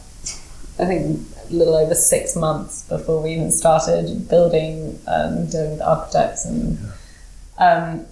I 0.80 0.86
think, 0.86 1.22
a 1.50 1.54
little 1.54 1.76
over 1.76 1.94
six 1.94 2.36
months 2.36 2.84
before 2.90 3.22
we 3.22 3.34
even 3.34 3.52
started 3.52 4.28
building, 4.28 5.00
um, 5.08 5.48
doing 5.48 5.72
with 5.72 5.82
architects 5.82 6.46
and, 6.46 6.80
um, 7.60 8.06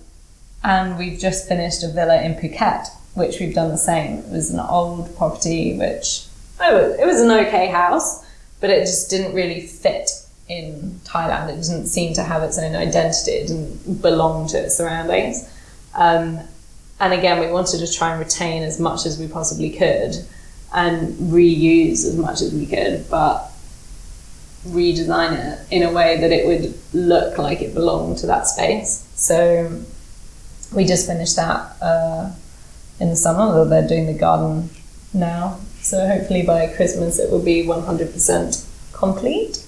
and 0.63 0.97
we've 0.97 1.19
just 1.19 1.47
finished 1.47 1.83
a 1.83 1.89
villa 1.89 2.21
in 2.21 2.35
Phuket, 2.35 2.87
which 3.13 3.39
we've 3.39 3.53
done 3.53 3.69
the 3.69 3.77
same. 3.77 4.19
It 4.19 4.31
was 4.31 4.51
an 4.51 4.59
old 4.59 5.15
property, 5.17 5.77
which 5.77 6.25
oh, 6.59 6.95
it 6.99 7.05
was 7.05 7.21
an 7.21 7.31
okay 7.31 7.67
house, 7.67 8.25
but 8.59 8.69
it 8.69 8.81
just 8.81 9.09
didn't 9.09 9.35
really 9.35 9.61
fit 9.61 10.09
in 10.47 10.99
Thailand. 11.03 11.49
It 11.49 11.61
didn't 11.61 11.87
seem 11.87 12.13
to 12.13 12.23
have 12.23 12.43
its 12.43 12.57
own 12.57 12.75
identity. 12.75 13.31
It 13.31 13.47
didn't 13.47 14.01
belong 14.01 14.47
to 14.49 14.57
its 14.57 14.77
surroundings. 14.77 15.49
Um, 15.93 16.39
and 16.99 17.13
again, 17.13 17.39
we 17.39 17.47
wanted 17.51 17.79
to 17.79 17.91
try 17.91 18.11
and 18.11 18.19
retain 18.19 18.63
as 18.63 18.79
much 18.79 19.05
as 19.05 19.19
we 19.19 19.27
possibly 19.27 19.69
could 19.69 20.15
and 20.73 21.13
reuse 21.31 22.05
as 22.05 22.15
much 22.15 22.41
as 22.41 22.53
we 22.53 22.65
could, 22.65 23.09
but 23.09 23.51
redesign 24.67 25.33
it 25.33 25.59
in 25.71 25.83
a 25.83 25.91
way 25.91 26.19
that 26.19 26.31
it 26.31 26.45
would 26.45 26.73
look 26.93 27.37
like 27.37 27.61
it 27.61 27.73
belonged 27.73 28.17
to 28.19 28.27
that 28.27 28.47
space. 28.47 29.07
So 29.15 29.81
we 30.73 30.85
just 30.85 31.07
finished 31.07 31.35
that 31.35 31.75
uh, 31.81 32.31
in 32.99 33.09
the 33.09 33.15
summer. 33.15 33.41
although 33.41 33.65
They're 33.65 33.87
doing 33.87 34.07
the 34.07 34.17
garden 34.17 34.69
now. 35.13 35.59
So 35.81 36.07
hopefully 36.07 36.43
by 36.43 36.67
Christmas 36.67 37.19
it 37.19 37.31
will 37.31 37.43
be 37.43 37.63
100% 37.63 38.65
complete 38.93 39.64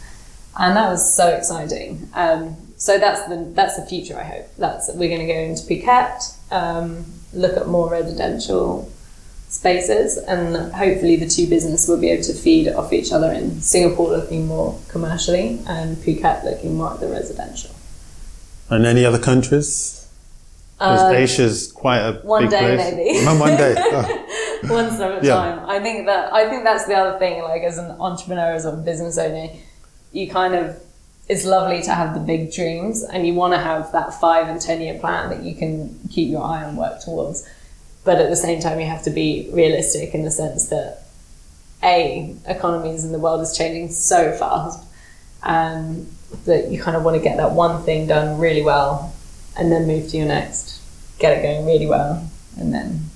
and 0.60 0.76
that 0.76 0.90
was 0.90 1.14
so 1.16 1.28
exciting. 1.30 2.10
Um, 2.14 2.56
so 2.78 2.98
that's 2.98 3.28
the 3.28 3.50
that's 3.54 3.76
the 3.80 3.86
future. 3.86 4.18
I 4.20 4.24
hope 4.24 4.46
that's 4.58 4.90
we're 4.94 5.10
going 5.10 5.26
to 5.28 5.34
go 5.34 5.40
into 5.40 5.64
Phuket, 5.64 6.36
um, 6.52 7.06
look 7.34 7.58
at 7.58 7.68
more 7.68 7.90
residential 7.90 8.92
spaces, 9.50 10.18
and 10.18 10.72
hopefully 10.74 11.16
the 11.16 11.28
two 11.28 11.48
businesses 11.48 11.88
will 11.88 12.00
be 12.00 12.10
able 12.10 12.24
to 12.24 12.34
feed 12.34 12.68
off 12.68 12.92
each 12.94 13.12
other. 13.12 13.32
In 13.32 13.62
Singapore, 13.62 14.10
looking 14.10 14.46
more 14.48 14.80
commercially, 14.90 15.60
and 15.68 15.98
Phuket 15.98 16.44
looking 16.44 16.76
more 16.78 16.94
at 16.94 17.00
the 17.00 17.08
residential. 17.08 17.72
And 18.70 18.86
any 18.86 19.06
other 19.06 19.20
countries? 19.20 19.94
Because 20.78 21.02
Uh, 21.02 21.16
Asia's 21.16 21.72
quite 21.72 22.00
a 22.02 22.14
one 22.24 22.44
big 22.44 22.52
day, 22.52 22.76
place. 22.76 22.94
maybe. 22.94 23.20
No, 23.26 23.36
one 23.40 23.58
day. 23.58 23.74
Oh. 24.70 24.74
one 24.74 24.92
step 24.92 25.12
at 25.12 25.24
a 25.24 25.26
Yeah. 25.26 25.36
time. 25.36 25.66
I 25.70 25.80
think 25.80 26.08
that 26.08 26.34
I 26.34 26.50
think 26.50 26.64
that's 26.64 26.86
the 26.86 26.96
other 26.96 27.18
thing. 27.20 27.42
Like 27.44 27.62
as 27.64 27.78
an 27.78 27.92
entrepreneur, 28.00 28.52
as 28.54 28.66
a 28.66 28.72
business 28.74 29.18
owner, 29.18 29.48
you 30.12 30.30
kind 30.30 30.56
of 30.56 30.82
it's 31.30 31.44
lovely 31.44 31.82
to 31.82 31.94
have 31.94 32.14
the 32.14 32.22
big 32.22 32.54
dreams, 32.54 33.04
and 33.04 33.28
you 33.28 33.34
want 33.34 33.54
to 33.54 33.60
have 33.60 33.92
that 33.92 34.14
five 34.14 34.48
and 34.48 34.62
ten 34.62 34.80
year 34.82 34.98
plan 34.98 35.30
that 35.30 35.44
you 35.44 35.56
can 35.56 36.00
keep 36.10 36.30
your 36.30 36.44
eye 36.44 36.64
on 36.64 36.76
work 36.78 37.02
towards. 37.02 37.48
But 38.06 38.20
at 38.20 38.30
the 38.30 38.38
same 38.38 38.62
time, 38.62 38.80
you 38.80 38.86
have 38.86 39.04
to 39.04 39.10
be 39.10 39.50
realistic 39.52 40.14
in 40.14 40.24
the 40.24 40.32
sense 40.32 40.70
that 40.70 41.04
a 41.84 42.34
economies 42.48 43.04
in 43.04 43.12
the 43.12 43.20
world 43.20 43.42
is 43.42 43.58
changing 43.58 43.92
so 43.92 44.32
fast, 44.32 44.88
and 45.44 46.10
that 46.46 46.72
you 46.72 46.82
kind 46.82 46.96
of 46.96 47.04
want 47.04 47.18
to 47.18 47.22
get 47.22 47.38
that 47.38 47.52
one 47.52 47.84
thing 47.84 48.08
done 48.08 48.40
really 48.40 48.62
well, 48.62 49.14
and 49.58 49.72
then 49.72 49.86
move 49.86 50.10
to 50.10 50.18
your 50.18 50.28
next, 50.28 50.82
get 51.20 51.38
it 51.38 51.42
going 51.42 51.66
really 51.66 51.86
well, 51.86 52.30
and 52.58 52.74
then 52.74 53.10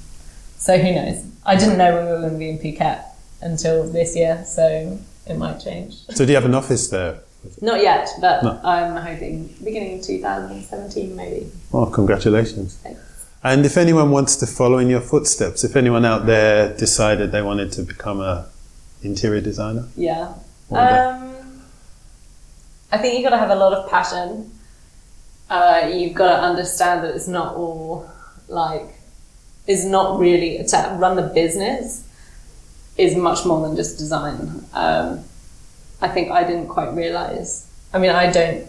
So 0.61 0.77
who 0.77 0.93
knows? 0.93 1.25
I 1.43 1.55
didn't 1.55 1.79
know 1.79 1.91
we 1.91 2.11
were 2.11 2.19
going 2.19 2.33
to 2.33 2.37
be 2.37 2.49
in 2.49 2.59
Phuket 2.59 3.03
until 3.41 3.91
this 3.91 4.15
year, 4.15 4.43
so 4.45 4.99
it 5.31 5.37
might 5.37 5.59
change. 5.59 5.95
So 6.11 6.25
do 6.25 6.31
you 6.31 6.35
have 6.35 6.45
an 6.45 6.55
office 6.55 6.87
there? 6.89 7.19
Not 7.61 7.81
yet, 7.81 8.07
but 8.19 8.43
No. 8.43 8.59
I'm 8.63 8.95
hoping 8.95 9.53
beginning 9.63 9.99
of 9.99 10.05
2017 10.05 11.15
maybe. 11.15 11.51
Oh, 11.73 11.87
congratulations. 11.87 12.75
Thanks. 12.83 12.99
And 13.43 13.65
if 13.65 13.75
anyone 13.77 14.11
wants 14.11 14.35
to 14.37 14.45
follow 14.45 14.77
in 14.77 14.87
your 14.89 15.01
footsteps, 15.01 15.63
if 15.63 15.75
anyone 15.75 16.05
out 16.05 16.27
there 16.27 16.75
decided 16.77 17.31
they 17.31 17.41
wanted 17.41 17.71
to 17.73 17.81
become 17.81 18.21
a 18.21 18.45
interior 19.01 19.41
designer, 19.41 19.87
Yeah. 19.97 20.33
What 20.69 20.81
would 20.81 20.89
they- 20.89 20.99
Um, 20.99 21.33
I 22.91 22.97
think 22.99 23.15
you've 23.15 23.23
got 23.23 23.31
to 23.31 23.39
have 23.39 23.49
a 23.49 23.55
lot 23.55 23.73
of 23.73 23.89
passion. 23.89 24.51
Uh, 25.49 25.89
you've 25.91 26.13
got 26.13 26.29
to 26.35 26.39
understand 26.43 27.03
that 27.03 27.15
it's 27.15 27.27
not 27.27 27.55
all 27.55 28.05
like, 28.47 28.93
is 29.65 29.85
not 29.85 30.19
really 30.19 30.63
to 30.67 30.95
run 30.99 31.15
the 31.15 31.23
business 31.41 32.03
is 32.97 33.15
much 33.15 33.45
more 33.45 33.65
than 33.67 33.75
just 33.75 33.97
design. 33.97 34.65
Um, 34.73 35.23
I 36.01 36.07
think 36.07 36.31
I 36.31 36.43
didn't 36.43 36.67
quite 36.67 36.93
realize. 36.93 37.67
I 37.93 37.99
mean, 37.99 38.11
I 38.11 38.31
don't 38.31 38.67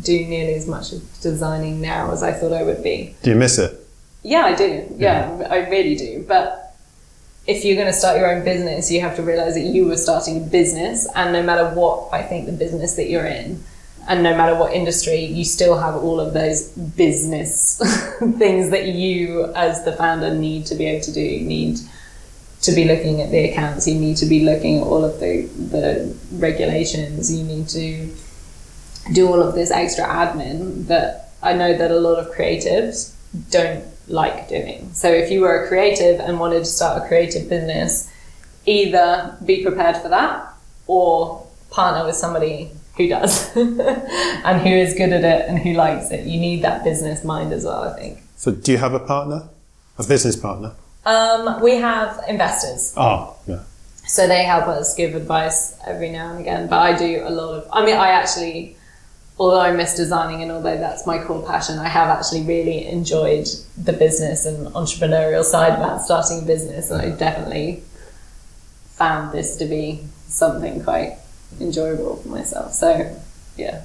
do 0.00 0.24
nearly 0.26 0.54
as 0.54 0.66
much 0.66 0.92
of 0.92 1.02
designing 1.20 1.80
now 1.80 2.12
as 2.12 2.22
I 2.22 2.32
thought 2.32 2.52
I 2.52 2.62
would 2.62 2.82
be. 2.82 3.14
do 3.22 3.30
you 3.30 3.36
miss 3.36 3.58
it? 3.58 3.78
Yeah, 4.22 4.44
I 4.44 4.54
do. 4.54 4.86
Yeah, 4.96 5.46
I 5.50 5.68
really 5.68 5.96
do. 5.96 6.24
But 6.26 6.74
if 7.46 7.64
you're 7.64 7.74
going 7.74 7.88
to 7.88 7.92
start 7.92 8.18
your 8.18 8.32
own 8.32 8.44
business, 8.44 8.90
you 8.90 9.00
have 9.00 9.16
to 9.16 9.22
realize 9.22 9.54
that 9.54 9.62
you 9.62 9.86
were 9.86 9.96
starting 9.96 10.36
a 10.36 10.46
business, 10.46 11.08
and 11.14 11.32
no 11.32 11.42
matter 11.42 11.68
what 11.74 12.12
I 12.12 12.22
think 12.22 12.46
the 12.46 12.52
business 12.52 12.94
that 12.94 13.08
you're 13.10 13.26
in, 13.26 13.62
and 14.08 14.22
no 14.22 14.36
matter 14.36 14.54
what 14.54 14.72
industry, 14.72 15.24
you 15.24 15.44
still 15.44 15.78
have 15.78 15.96
all 15.96 16.20
of 16.20 16.34
those 16.34 16.68
business 16.68 17.78
things 18.38 18.70
that 18.70 18.86
you, 18.86 19.52
as 19.54 19.84
the 19.84 19.92
founder, 19.92 20.34
need 20.34 20.66
to 20.66 20.74
be 20.74 20.86
able 20.86 21.04
to 21.04 21.12
do. 21.12 21.20
You 21.20 21.44
need 21.44 21.78
to 22.62 22.72
be 22.72 22.84
looking 22.84 23.20
at 23.20 23.30
the 23.30 23.50
accounts. 23.50 23.86
You 23.86 23.96
need 23.96 24.16
to 24.18 24.26
be 24.26 24.44
looking 24.44 24.78
at 24.78 24.84
all 24.84 25.04
of 25.04 25.20
the 25.20 25.42
the 25.70 26.16
regulations. 26.32 27.32
You 27.36 27.44
need 27.44 27.68
to 27.70 28.14
do 29.12 29.28
all 29.28 29.42
of 29.42 29.54
this 29.54 29.70
extra 29.70 30.04
admin 30.04 30.86
that 30.86 31.32
I 31.42 31.52
know 31.54 31.76
that 31.76 31.90
a 31.90 31.98
lot 31.98 32.18
of 32.18 32.32
creatives 32.32 33.14
don't 33.50 33.84
like 34.08 34.48
doing. 34.48 34.92
So 34.92 35.08
if 35.08 35.30
you 35.30 35.40
were 35.40 35.64
a 35.64 35.68
creative 35.68 36.20
and 36.20 36.38
wanted 36.38 36.60
to 36.60 36.64
start 36.66 37.02
a 37.02 37.08
creative 37.08 37.48
business, 37.48 38.10
either 38.66 39.36
be 39.44 39.62
prepared 39.62 39.96
for 39.96 40.08
that 40.08 40.52
or 40.86 41.46
partner 41.70 42.04
with 42.04 42.14
somebody 42.14 42.70
who 42.96 43.08
does 43.08 43.56
and 43.56 44.60
who 44.60 44.68
is 44.68 44.94
good 44.94 45.12
at 45.12 45.24
it 45.24 45.48
and 45.48 45.58
who 45.58 45.72
likes 45.72 46.10
it. 46.10 46.26
You 46.26 46.38
need 46.38 46.62
that 46.62 46.84
business 46.84 47.24
mind 47.24 47.52
as 47.52 47.64
well, 47.64 47.82
I 47.82 47.98
think. 47.98 48.22
So 48.36 48.52
do 48.52 48.70
you 48.72 48.78
have 48.78 48.94
a 48.94 49.00
partner? 49.00 49.48
A 49.98 50.04
business 50.04 50.36
partner? 50.36 50.74
Um, 51.04 51.60
we 51.60 51.76
have 51.76 52.22
investors. 52.28 52.94
Oh, 52.96 53.36
yeah. 53.46 53.62
So 54.06 54.26
they 54.26 54.44
help 54.44 54.66
us 54.66 54.94
give 54.94 55.14
advice 55.14 55.76
every 55.86 56.10
now 56.10 56.30
and 56.30 56.40
again. 56.40 56.68
But 56.68 56.80
I 56.80 56.96
do 56.96 57.22
a 57.24 57.30
lot 57.30 57.54
of, 57.54 57.68
I 57.72 57.84
mean, 57.84 57.96
I 57.96 58.08
actually, 58.10 58.76
although 59.38 59.60
I 59.60 59.72
miss 59.72 59.96
designing 59.96 60.42
and 60.42 60.52
although 60.52 60.76
that's 60.76 61.06
my 61.06 61.22
core 61.22 61.44
passion, 61.46 61.78
I 61.78 61.88
have 61.88 62.08
actually 62.08 62.42
really 62.42 62.86
enjoyed 62.86 63.46
the 63.76 63.92
business 63.92 64.44
and 64.46 64.66
entrepreneurial 64.74 65.44
side 65.44 65.74
about 65.74 66.02
starting 66.02 66.42
a 66.42 66.46
business. 66.46 66.90
And 66.90 67.00
I 67.00 67.16
definitely 67.16 67.82
found 68.90 69.32
this 69.32 69.56
to 69.56 69.64
be 69.64 70.00
something 70.26 70.82
quite 70.82 71.18
enjoyable 71.60 72.16
for 72.16 72.28
myself. 72.28 72.72
So, 72.72 73.16
yeah. 73.56 73.84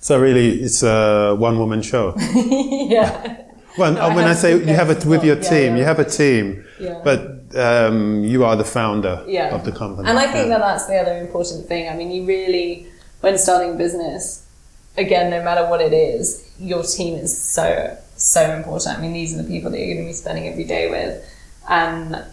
So 0.00 0.18
really, 0.18 0.60
it's 0.60 0.82
a 0.82 1.34
one-woman 1.38 1.82
show. 1.82 2.14
yeah. 2.34 3.42
Well, 3.78 3.92
No, 3.92 4.08
when 4.14 4.24
I 4.24 4.28
have 4.28 4.38
say 4.38 4.52
you 4.52 4.74
have 4.74 4.90
it 4.90 5.04
with 5.04 5.24
your 5.24 5.36
Yeah, 5.36 5.48
team, 5.50 5.72
yeah. 5.72 5.78
you 5.78 5.84
have 5.84 5.98
a 5.98 6.04
team, 6.04 6.64
Yeah. 6.78 7.00
but 7.04 7.20
um, 7.56 8.24
you 8.24 8.44
are 8.44 8.56
the 8.56 8.64
founder 8.64 9.24
yeah. 9.26 9.54
of 9.54 9.64
the 9.64 9.72
company. 9.72 10.08
And 10.08 10.18
I 10.18 10.26
think 10.32 10.48
Yeah. 10.48 10.58
that 10.58 10.60
that's 10.60 10.86
the 10.86 10.96
other 10.96 11.16
important 11.18 11.66
thing. 11.66 11.88
I 11.88 11.94
mean, 11.94 12.10
you 12.10 12.24
really, 12.24 12.86
when 13.20 13.38
starting 13.38 13.70
a 13.72 13.74
business, 13.74 14.42
again, 14.96 15.30
no 15.30 15.42
matter 15.42 15.66
what 15.66 15.80
it 15.80 15.92
is, 15.92 16.44
your 16.58 16.82
team 16.82 17.14
is 17.14 17.36
so, 17.36 17.96
so 18.16 18.42
important. 18.54 18.98
I 18.98 19.00
mean, 19.00 19.12
these 19.12 19.34
are 19.34 19.42
the 19.42 19.48
people 19.48 19.70
that 19.70 19.78
you're 19.78 19.94
going 19.94 20.06
to 20.06 20.10
be 20.10 20.12
spending 20.14 20.48
every 20.48 20.64
day 20.64 20.90
with. 20.90 21.24
And 21.68 22.24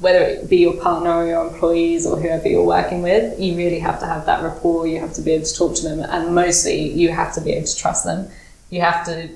whether 0.00 0.18
it 0.22 0.50
be 0.50 0.56
your 0.58 0.74
partner 0.74 1.12
or 1.12 1.26
your 1.26 1.46
employees 1.46 2.04
or 2.06 2.18
whoever 2.18 2.48
you're 2.48 2.64
working 2.64 3.02
with, 3.02 3.38
you 3.38 3.56
really 3.56 3.78
have 3.78 4.00
to 4.00 4.06
have 4.06 4.26
that 4.26 4.42
rapport. 4.42 4.86
You 4.86 5.00
have 5.00 5.12
to 5.14 5.22
be 5.22 5.32
able 5.32 5.44
to 5.46 5.54
talk 5.54 5.74
to 5.76 5.82
them. 5.82 6.00
And 6.00 6.34
mostly, 6.34 6.90
you 6.90 7.10
have 7.12 7.32
to 7.34 7.40
be 7.40 7.52
able 7.52 7.66
to 7.66 7.76
trust 7.76 8.04
them. 8.04 8.28
You 8.70 8.80
have 8.80 9.04
to 9.06 9.28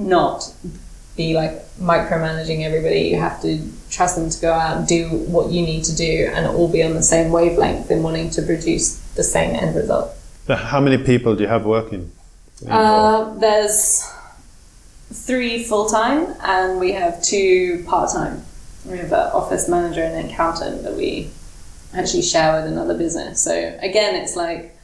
not 0.00 0.52
be 1.16 1.34
like 1.34 1.52
micromanaging 1.76 2.62
everybody. 2.62 3.00
You 3.00 3.18
have 3.18 3.40
to 3.42 3.60
trust 3.90 4.16
them 4.16 4.30
to 4.30 4.40
go 4.40 4.52
out 4.52 4.78
and 4.78 4.86
do 4.86 5.08
what 5.08 5.52
you 5.52 5.62
need 5.62 5.84
to 5.84 5.94
do 5.94 6.30
and 6.32 6.46
all 6.46 6.68
be 6.68 6.82
on 6.82 6.94
the 6.94 7.02
same 7.02 7.30
wavelength 7.30 7.90
in 7.90 8.02
wanting 8.02 8.30
to 8.30 8.42
produce 8.42 8.98
the 9.14 9.22
same 9.22 9.54
end 9.54 9.76
result. 9.76 10.16
How 10.48 10.80
many 10.80 10.98
people 10.98 11.36
do 11.36 11.42
you 11.42 11.48
have 11.48 11.64
working? 11.64 12.10
Uh, 12.68 13.34
there's 13.34 14.10
three 15.12 15.64
full 15.64 15.88
time 15.88 16.34
and 16.42 16.78
we 16.78 16.92
have 16.92 17.22
two 17.22 17.84
part 17.86 18.10
time. 18.10 18.42
We 18.86 18.98
have 18.98 19.12
an 19.12 19.30
office 19.32 19.68
manager 19.68 20.02
and 20.02 20.14
an 20.14 20.32
accountant 20.32 20.82
that 20.84 20.94
we 20.94 21.30
actually 21.94 22.22
share 22.22 22.60
with 22.60 22.70
another 22.70 22.96
business. 22.96 23.40
So 23.40 23.78
again, 23.82 24.14
it's 24.14 24.36
like 24.36 24.76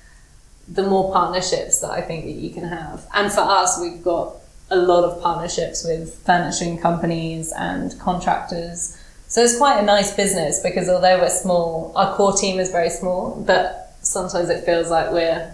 the 0.69 0.83
more 0.83 1.13
partnerships 1.13 1.81
that 1.81 1.91
I 1.91 2.01
think 2.01 2.25
that 2.25 2.33
you 2.33 2.51
can 2.51 2.65
have. 2.65 3.07
And 3.15 3.33
for 3.33 3.41
us, 3.41 3.79
we've 3.81 4.03
got 4.03 4.37
a 4.71 4.77
lot 4.77 5.05
of 5.05 5.23
partnerships 5.23 5.85
with 5.85 6.15
furnishing 6.25 6.79
companies 6.79 7.53
and 7.57 7.99
contractors. 8.01 9.01
So 9.29 9.43
it's 9.43 9.59
quite 9.59 9.79
a 9.79 9.85
nice 9.85 10.15
business 10.15 10.61
because 10.61 10.89
although 10.89 11.21
we're 11.21 11.31
small, 11.31 11.93
our 11.97 12.15
core 12.15 12.33
team 12.33 12.59
is 12.59 12.71
very 12.71 12.91
small, 12.91 13.43
but 13.47 13.95
sometimes 14.03 14.51
it 14.51 14.65
feels 14.65 14.91
like 14.91 15.11
we're 15.13 15.53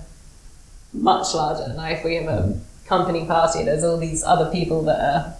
much 0.93 1.35
larger. 1.35 1.73
Like 1.75 1.99
if 1.99 2.05
we 2.05 2.17
have 2.17 2.27
a 2.27 2.61
company 2.87 3.27
party, 3.27 3.65
there's 3.65 3.85
all 3.85 3.99
these 3.99 4.23
other 4.23 4.51
people 4.51 4.83
that 4.83 5.01
are 5.01 5.35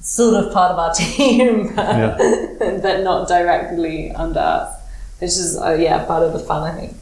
sort 0.00 0.44
of 0.44 0.52
part 0.52 0.72
of 0.72 0.78
our 0.78 0.94
team, 0.94 1.74
but, 1.74 2.18
but 2.58 3.02
not 3.02 3.28
directly 3.28 4.12
under 4.12 4.40
us. 4.40 4.80
Which 5.18 5.30
is, 5.30 5.56
uh, 5.56 5.76
yeah, 5.78 6.04
part 6.04 6.22
of 6.22 6.32
the 6.32 6.40
fun, 6.40 6.62
I 6.62 6.78
think. 6.78 6.96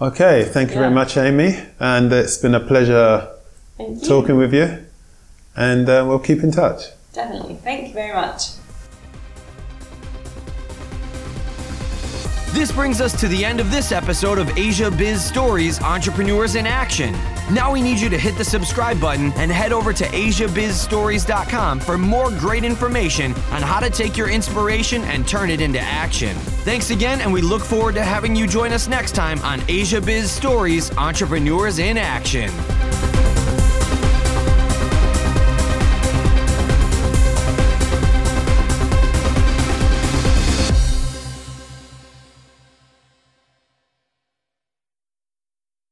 Okay, 0.00 0.44
thank 0.44 0.70
you 0.70 0.76
very 0.76 0.92
much, 0.92 1.16
Amy, 1.16 1.58
and 1.78 2.12
it's 2.12 2.38
been 2.38 2.54
a 2.54 2.60
pleasure. 2.60 3.28
Talking 4.06 4.36
with 4.36 4.54
you, 4.54 4.84
and 5.56 5.88
uh, 5.88 6.04
we'll 6.06 6.18
keep 6.18 6.42
in 6.42 6.50
touch. 6.50 6.82
Definitely. 7.12 7.56
Thank 7.56 7.88
you 7.88 7.94
very 7.94 8.14
much. 8.14 8.50
This 12.56 12.72
brings 12.72 13.02
us 13.02 13.12
to 13.20 13.28
the 13.28 13.44
end 13.44 13.60
of 13.60 13.70
this 13.70 13.92
episode 13.92 14.38
of 14.38 14.56
Asia 14.56 14.90
Biz 14.90 15.22
Stories 15.22 15.78
Entrepreneurs 15.82 16.54
in 16.54 16.66
Action. 16.66 17.12
Now 17.52 17.70
we 17.70 17.82
need 17.82 17.98
you 17.98 18.08
to 18.08 18.16
hit 18.16 18.38
the 18.38 18.44
subscribe 18.44 18.98
button 18.98 19.30
and 19.32 19.52
head 19.52 19.72
over 19.72 19.92
to 19.92 20.04
AsiaBizStories.com 20.04 21.80
for 21.80 21.98
more 21.98 22.30
great 22.30 22.64
information 22.64 23.34
on 23.52 23.60
how 23.60 23.78
to 23.78 23.90
take 23.90 24.16
your 24.16 24.30
inspiration 24.30 25.02
and 25.02 25.28
turn 25.28 25.50
it 25.50 25.60
into 25.60 25.80
action. 25.80 26.34
Thanks 26.64 26.88
again, 26.88 27.20
and 27.20 27.30
we 27.30 27.42
look 27.42 27.62
forward 27.62 27.94
to 27.96 28.02
having 28.02 28.34
you 28.34 28.46
join 28.46 28.72
us 28.72 28.88
next 28.88 29.14
time 29.14 29.38
on 29.40 29.60
Asia 29.68 30.00
Biz 30.00 30.30
Stories 30.30 30.96
Entrepreneurs 30.96 31.78
in 31.78 31.98
Action. 31.98 32.50